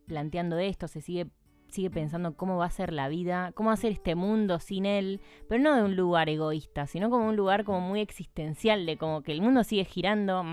planteando 0.06 0.58
esto, 0.58 0.88
se 0.88 1.00
sigue 1.00 1.30
sigue 1.74 1.90
pensando 1.90 2.36
cómo 2.36 2.56
va 2.56 2.66
a 2.66 2.70
ser 2.70 2.92
la 2.92 3.08
vida, 3.08 3.52
cómo 3.54 3.68
va 3.68 3.74
a 3.74 3.76
ser 3.76 3.92
este 3.92 4.14
mundo 4.14 4.60
sin 4.60 4.86
él, 4.86 5.20
pero 5.48 5.62
no 5.62 5.74
de 5.74 5.82
un 5.82 5.96
lugar 5.96 6.28
egoísta, 6.28 6.86
sino 6.86 7.10
como 7.10 7.28
un 7.28 7.36
lugar 7.36 7.64
como 7.64 7.80
muy 7.80 8.00
existencial, 8.00 8.86
de 8.86 8.96
como 8.96 9.22
que 9.22 9.32
el 9.32 9.42
mundo 9.42 9.64
sigue 9.64 9.84
girando, 9.84 10.44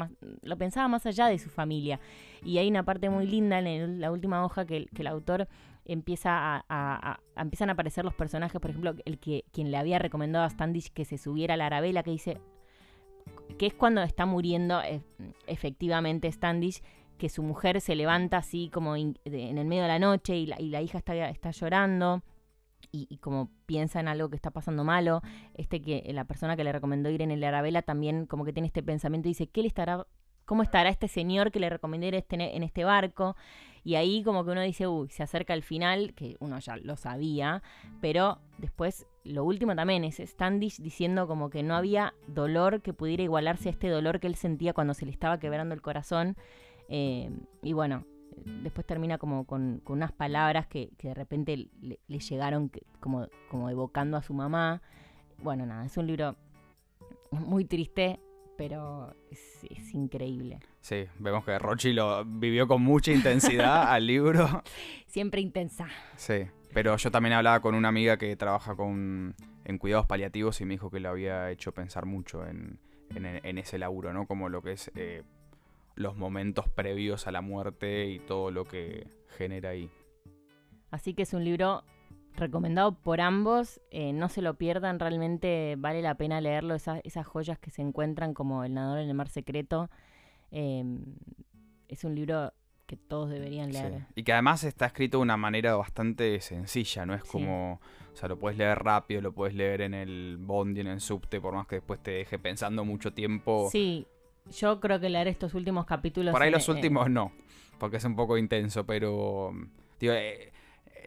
lo 0.42 0.58
pensaba 0.58 0.88
más 0.88 1.06
allá 1.06 1.28
de 1.28 1.38
su 1.38 1.50
familia. 1.50 2.00
Y 2.44 2.58
hay 2.58 2.68
una 2.68 2.84
parte 2.84 3.10
muy 3.10 3.28
linda 3.28 3.60
en 3.60 4.02
la 4.02 4.12
última 4.12 4.44
hoja 4.44 4.66
que, 4.66 4.88
el 4.98 5.08
autor 5.08 5.48
empieza 5.86 6.66
a, 6.68 7.20
empiezan 7.36 7.70
a 7.70 7.74
aparecer 7.74 8.04
los 8.04 8.16
personajes, 8.16 8.60
por 8.60 8.72
ejemplo, 8.72 8.96
el 9.06 9.20
que 9.20 9.46
quien 9.52 9.70
le 9.70 9.78
había 9.78 10.00
recomendado 10.00 10.46
a 10.46 10.50
Standish 10.50 10.92
que 10.92 11.06
se 11.06 11.18
subiera 11.20 11.54
a 11.54 11.58
la 11.58 11.68
arabela, 11.68 12.02
que 12.02 12.12
dice, 12.12 12.42
que 13.58 13.68
es 13.68 13.74
cuando 13.74 14.02
está 14.02 14.26
muriendo 14.26 14.82
eh, 14.82 15.02
efectivamente 15.48 16.32
Standish, 16.32 16.82
que 17.18 17.30
su 17.30 17.44
mujer 17.44 17.82
se 17.82 17.96
levanta 17.96 18.38
así 18.38 18.70
como 18.74 18.96
en 18.96 19.16
el 19.26 19.66
medio 19.66 19.84
de 19.84 19.88
la 19.88 20.00
noche 20.00 20.36
y 20.36 20.48
la, 20.48 20.82
hija 20.82 20.98
está, 20.98 21.30
está 21.30 21.52
llorando. 21.52 22.24
Y, 22.92 23.18
como 23.18 23.50
piensa 23.68 24.00
en 24.00 24.08
algo 24.08 24.30
que 24.30 24.36
está 24.36 24.50
pasando 24.50 24.84
malo, 24.84 25.22
este 25.54 25.82
que 25.82 26.04
la 26.14 26.26
persona 26.26 26.58
que 26.58 26.64
le 26.64 26.72
recomendó 26.72 27.10
ir 27.10 27.22
en 27.22 27.32
el 27.32 27.44
Arabella 27.44 27.84
también 27.84 28.26
como 28.26 28.44
que 28.44 28.52
tiene 28.52 28.68
este 28.68 28.82
pensamiento 28.82 29.30
y 29.30 29.32
dice, 29.32 29.48
¿qué 29.48 29.62
le 29.62 29.68
estará 29.68 30.08
¿Cómo 30.46 30.64
estará 30.64 30.90
este 30.90 31.08
señor 31.08 31.52
que 31.52 31.62
le 31.62 31.70
recomendé 31.70 32.08
ir 32.08 32.16
este, 32.16 32.58
en 32.58 32.64
este 32.64 32.84
barco? 32.84 33.38
Y 33.86 33.96
ahí 33.96 34.22
como 34.24 34.44
que 34.44 34.52
uno 34.52 34.62
dice, 34.62 34.86
uy, 34.86 35.10
se 35.10 35.24
acerca 35.24 35.54
el 35.54 35.64
final, 35.64 36.14
que 36.14 36.36
uno 36.40 36.60
ya 36.60 36.76
lo 36.76 36.98
sabía, 36.98 37.64
pero 38.02 38.40
después 38.58 39.08
lo 39.24 39.44
último 39.44 39.76
también 39.76 40.04
es 40.04 40.20
Standish 40.20 40.82
diciendo 40.82 41.28
como 41.28 41.50
que 41.50 41.64
no 41.64 41.76
había 41.76 42.14
dolor 42.28 42.82
que 42.82 42.94
pudiera 42.94 43.24
igualarse 43.24 43.70
a 43.70 43.72
este 43.72 43.90
dolor 43.90 44.20
que 44.20 44.28
él 44.28 44.36
sentía 44.36 44.74
cuando 44.74 44.94
se 44.94 45.06
le 45.06 45.12
estaba 45.12 45.40
quebrando 45.40 45.76
el 45.76 45.82
corazón. 45.82 46.36
Eh, 46.90 47.30
y 47.62 47.74
bueno, 47.74 48.06
después 48.64 48.86
termina 48.86 49.18
como 49.18 49.46
con, 49.46 49.82
unas 49.86 50.12
palabras 50.12 50.68
que, 50.68 50.90
de 51.02 51.14
repente 51.14 51.70
le, 51.82 52.00
llegaron 52.08 52.72
como, 53.00 53.28
como 53.50 53.70
evocando 53.70 54.18
a 54.18 54.24
su 54.24 54.34
mamá. 54.34 54.82
Bueno, 55.38 55.66
nada, 55.66 55.86
es 55.86 55.98
un 55.98 56.08
libro 56.08 56.36
muy 57.32 57.66
triste, 57.66 58.20
pero 58.58 59.16
es, 59.30 59.94
increíble. 59.94 60.60
Sí, 60.80 61.06
vemos 61.20 61.44
que 61.46 61.58
Rochi 61.60 61.94
lo 61.94 62.24
vivió 62.26 62.68
con 62.68 62.82
mucha 62.82 63.12
intensidad 63.12 63.84
al 63.92 64.06
libro. 64.06 64.64
Siempre 65.08 65.42
intensa. 65.42 65.88
Sí, 66.16 66.46
pero 66.74 66.96
yo 66.98 67.12
también 67.12 67.34
hablaba 67.34 67.60
con 67.60 67.76
una 67.76 67.90
amiga 67.90 68.18
que 68.18 68.36
trabaja 68.36 68.76
con, 68.76 69.36
en 69.66 69.78
cuidados 69.78 70.06
paliativos 70.06 70.62
y 70.62 70.66
me 70.66 70.76
dijo 70.76 70.90
que 70.90 71.00
lo 71.00 71.10
había 71.10 71.52
hecho 71.52 71.74
pensar 71.74 72.06
mucho 72.06 72.46
en, 72.46 72.80
ese 73.58 73.78
laburo, 73.78 74.14
¿no? 74.14 74.26
Como 74.26 74.48
lo 74.48 74.62
que 74.62 74.72
es 74.72 74.90
eh, 74.96 75.24
los 75.96 76.16
momentos 76.16 76.70
previos 76.70 77.28
a 77.28 77.32
la 77.32 77.42
muerte 77.42 78.08
y 78.08 78.20
todo 78.20 78.52
lo 78.52 78.64
que 78.64 79.08
genera 79.38 79.70
ahí. 79.70 79.90
Así 80.92 81.14
que 81.14 81.24
es 81.24 81.34
un 81.34 81.44
libro 81.44 81.84
recomendado 82.36 82.94
por 82.94 83.22
ambos. 83.22 83.82
Eh, 83.92 84.14
no 84.14 84.30
se 84.30 84.42
lo 84.42 84.56
pierdan, 84.56 85.00
realmente 85.00 85.76
vale 85.78 86.02
la 86.02 86.16
pena 86.16 86.40
leerlo. 86.42 86.76
esas 86.76 87.28
joyas 87.28 87.60
que 87.60 87.70
se 87.70 87.82
encuentran 87.82 88.34
como 88.34 88.64
El 88.64 88.74
nadador 88.74 89.00
en 89.00 89.10
el 89.10 89.16
mar 89.16 89.30
secreto. 89.30 89.90
Em, 90.52 91.04
es 91.88 92.04
un 92.04 92.16
libro 92.16 92.54
que 92.92 92.98
todos 92.98 93.30
deberían 93.30 93.72
leer. 93.72 94.06
Y 94.16 94.24
que 94.24 94.34
además 94.34 94.66
está 94.66 94.86
escrito 94.86 95.20
de 95.20 95.22
una 95.22 95.38
manera 95.38 95.78
bastante 95.78 96.42
sencilla, 96.42 97.06
no 97.06 97.14
es 97.14 97.24
como, 97.24 97.80
o 98.12 98.18
sea, 98.18 98.28
lo 98.28 98.38
puedes 98.38 98.58
leer 98.58 98.80
rápido, 98.80 99.22
lo 99.22 99.32
puedes 99.32 99.56
leer 99.56 99.80
en 99.80 99.94
el 99.94 100.36
bondi, 100.38 100.82
en 100.82 100.88
el 100.88 101.00
subte, 101.00 101.40
por 101.40 101.54
más 101.54 101.68
que 101.68 101.76
después 101.76 102.04
te 102.04 102.12
deje 102.12 102.38
pensando 102.38 102.84
mucho 102.84 103.14
tiempo. 103.14 103.70
Sí, 103.72 104.08
yo 104.60 104.82
creo 104.82 105.00
que 105.00 105.08
leer 105.08 105.30
estos 105.30 105.54
últimos 105.54 105.86
capítulos... 105.86 106.34
Por 106.34 106.42
ahí 106.42 106.52
los 106.52 106.68
últimos 106.68 107.10
no, 107.10 107.32
porque 107.80 107.96
es 107.96 108.04
un 108.04 108.18
poco 108.18 108.38
intenso, 108.38 108.86
pero... 108.86 109.54
Digo, 109.98 110.12
eh, 110.14 110.52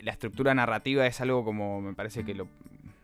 la 0.00 0.12
estructura 0.12 0.54
narrativa 0.54 1.06
es 1.06 1.20
algo 1.20 1.44
como, 1.44 1.82
me 1.82 1.92
parece 1.92 2.24
que 2.24 2.32
lo... 2.32 2.48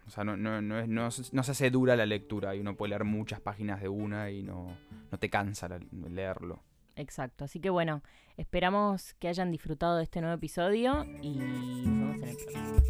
O 0.06 0.10
sea, 0.10 0.24
no, 0.24 0.38
no, 0.38 0.62
no, 0.62 0.78
es, 0.78 0.88
no, 0.88 1.42
se 1.42 1.50
hace 1.50 1.70
dura 1.70 1.96
la 1.96 2.06
lectura 2.06 2.56
y 2.56 2.60
uno 2.60 2.76
puede 2.76 2.90
leer 2.90 3.04
muchas 3.04 3.40
páginas 3.40 3.82
de 3.82 3.90
una 3.90 4.30
y 4.30 4.42
no, 4.42 4.74
no 5.12 5.18
te 5.18 5.28
cansa 5.28 5.68
leerlo. 5.92 6.62
Exacto, 7.00 7.44
así 7.44 7.60
que 7.60 7.70
bueno, 7.70 8.02
esperamos 8.36 9.14
que 9.14 9.28
hayan 9.28 9.50
disfrutado 9.50 9.96
de 9.96 10.02
este 10.04 10.20
nuevo 10.20 10.36
episodio 10.36 11.06
y 11.22 11.38
nos 11.38 12.20
vemos 12.20 12.22
en 12.22 12.28
el 12.28 12.36
próximo. 12.36 12.80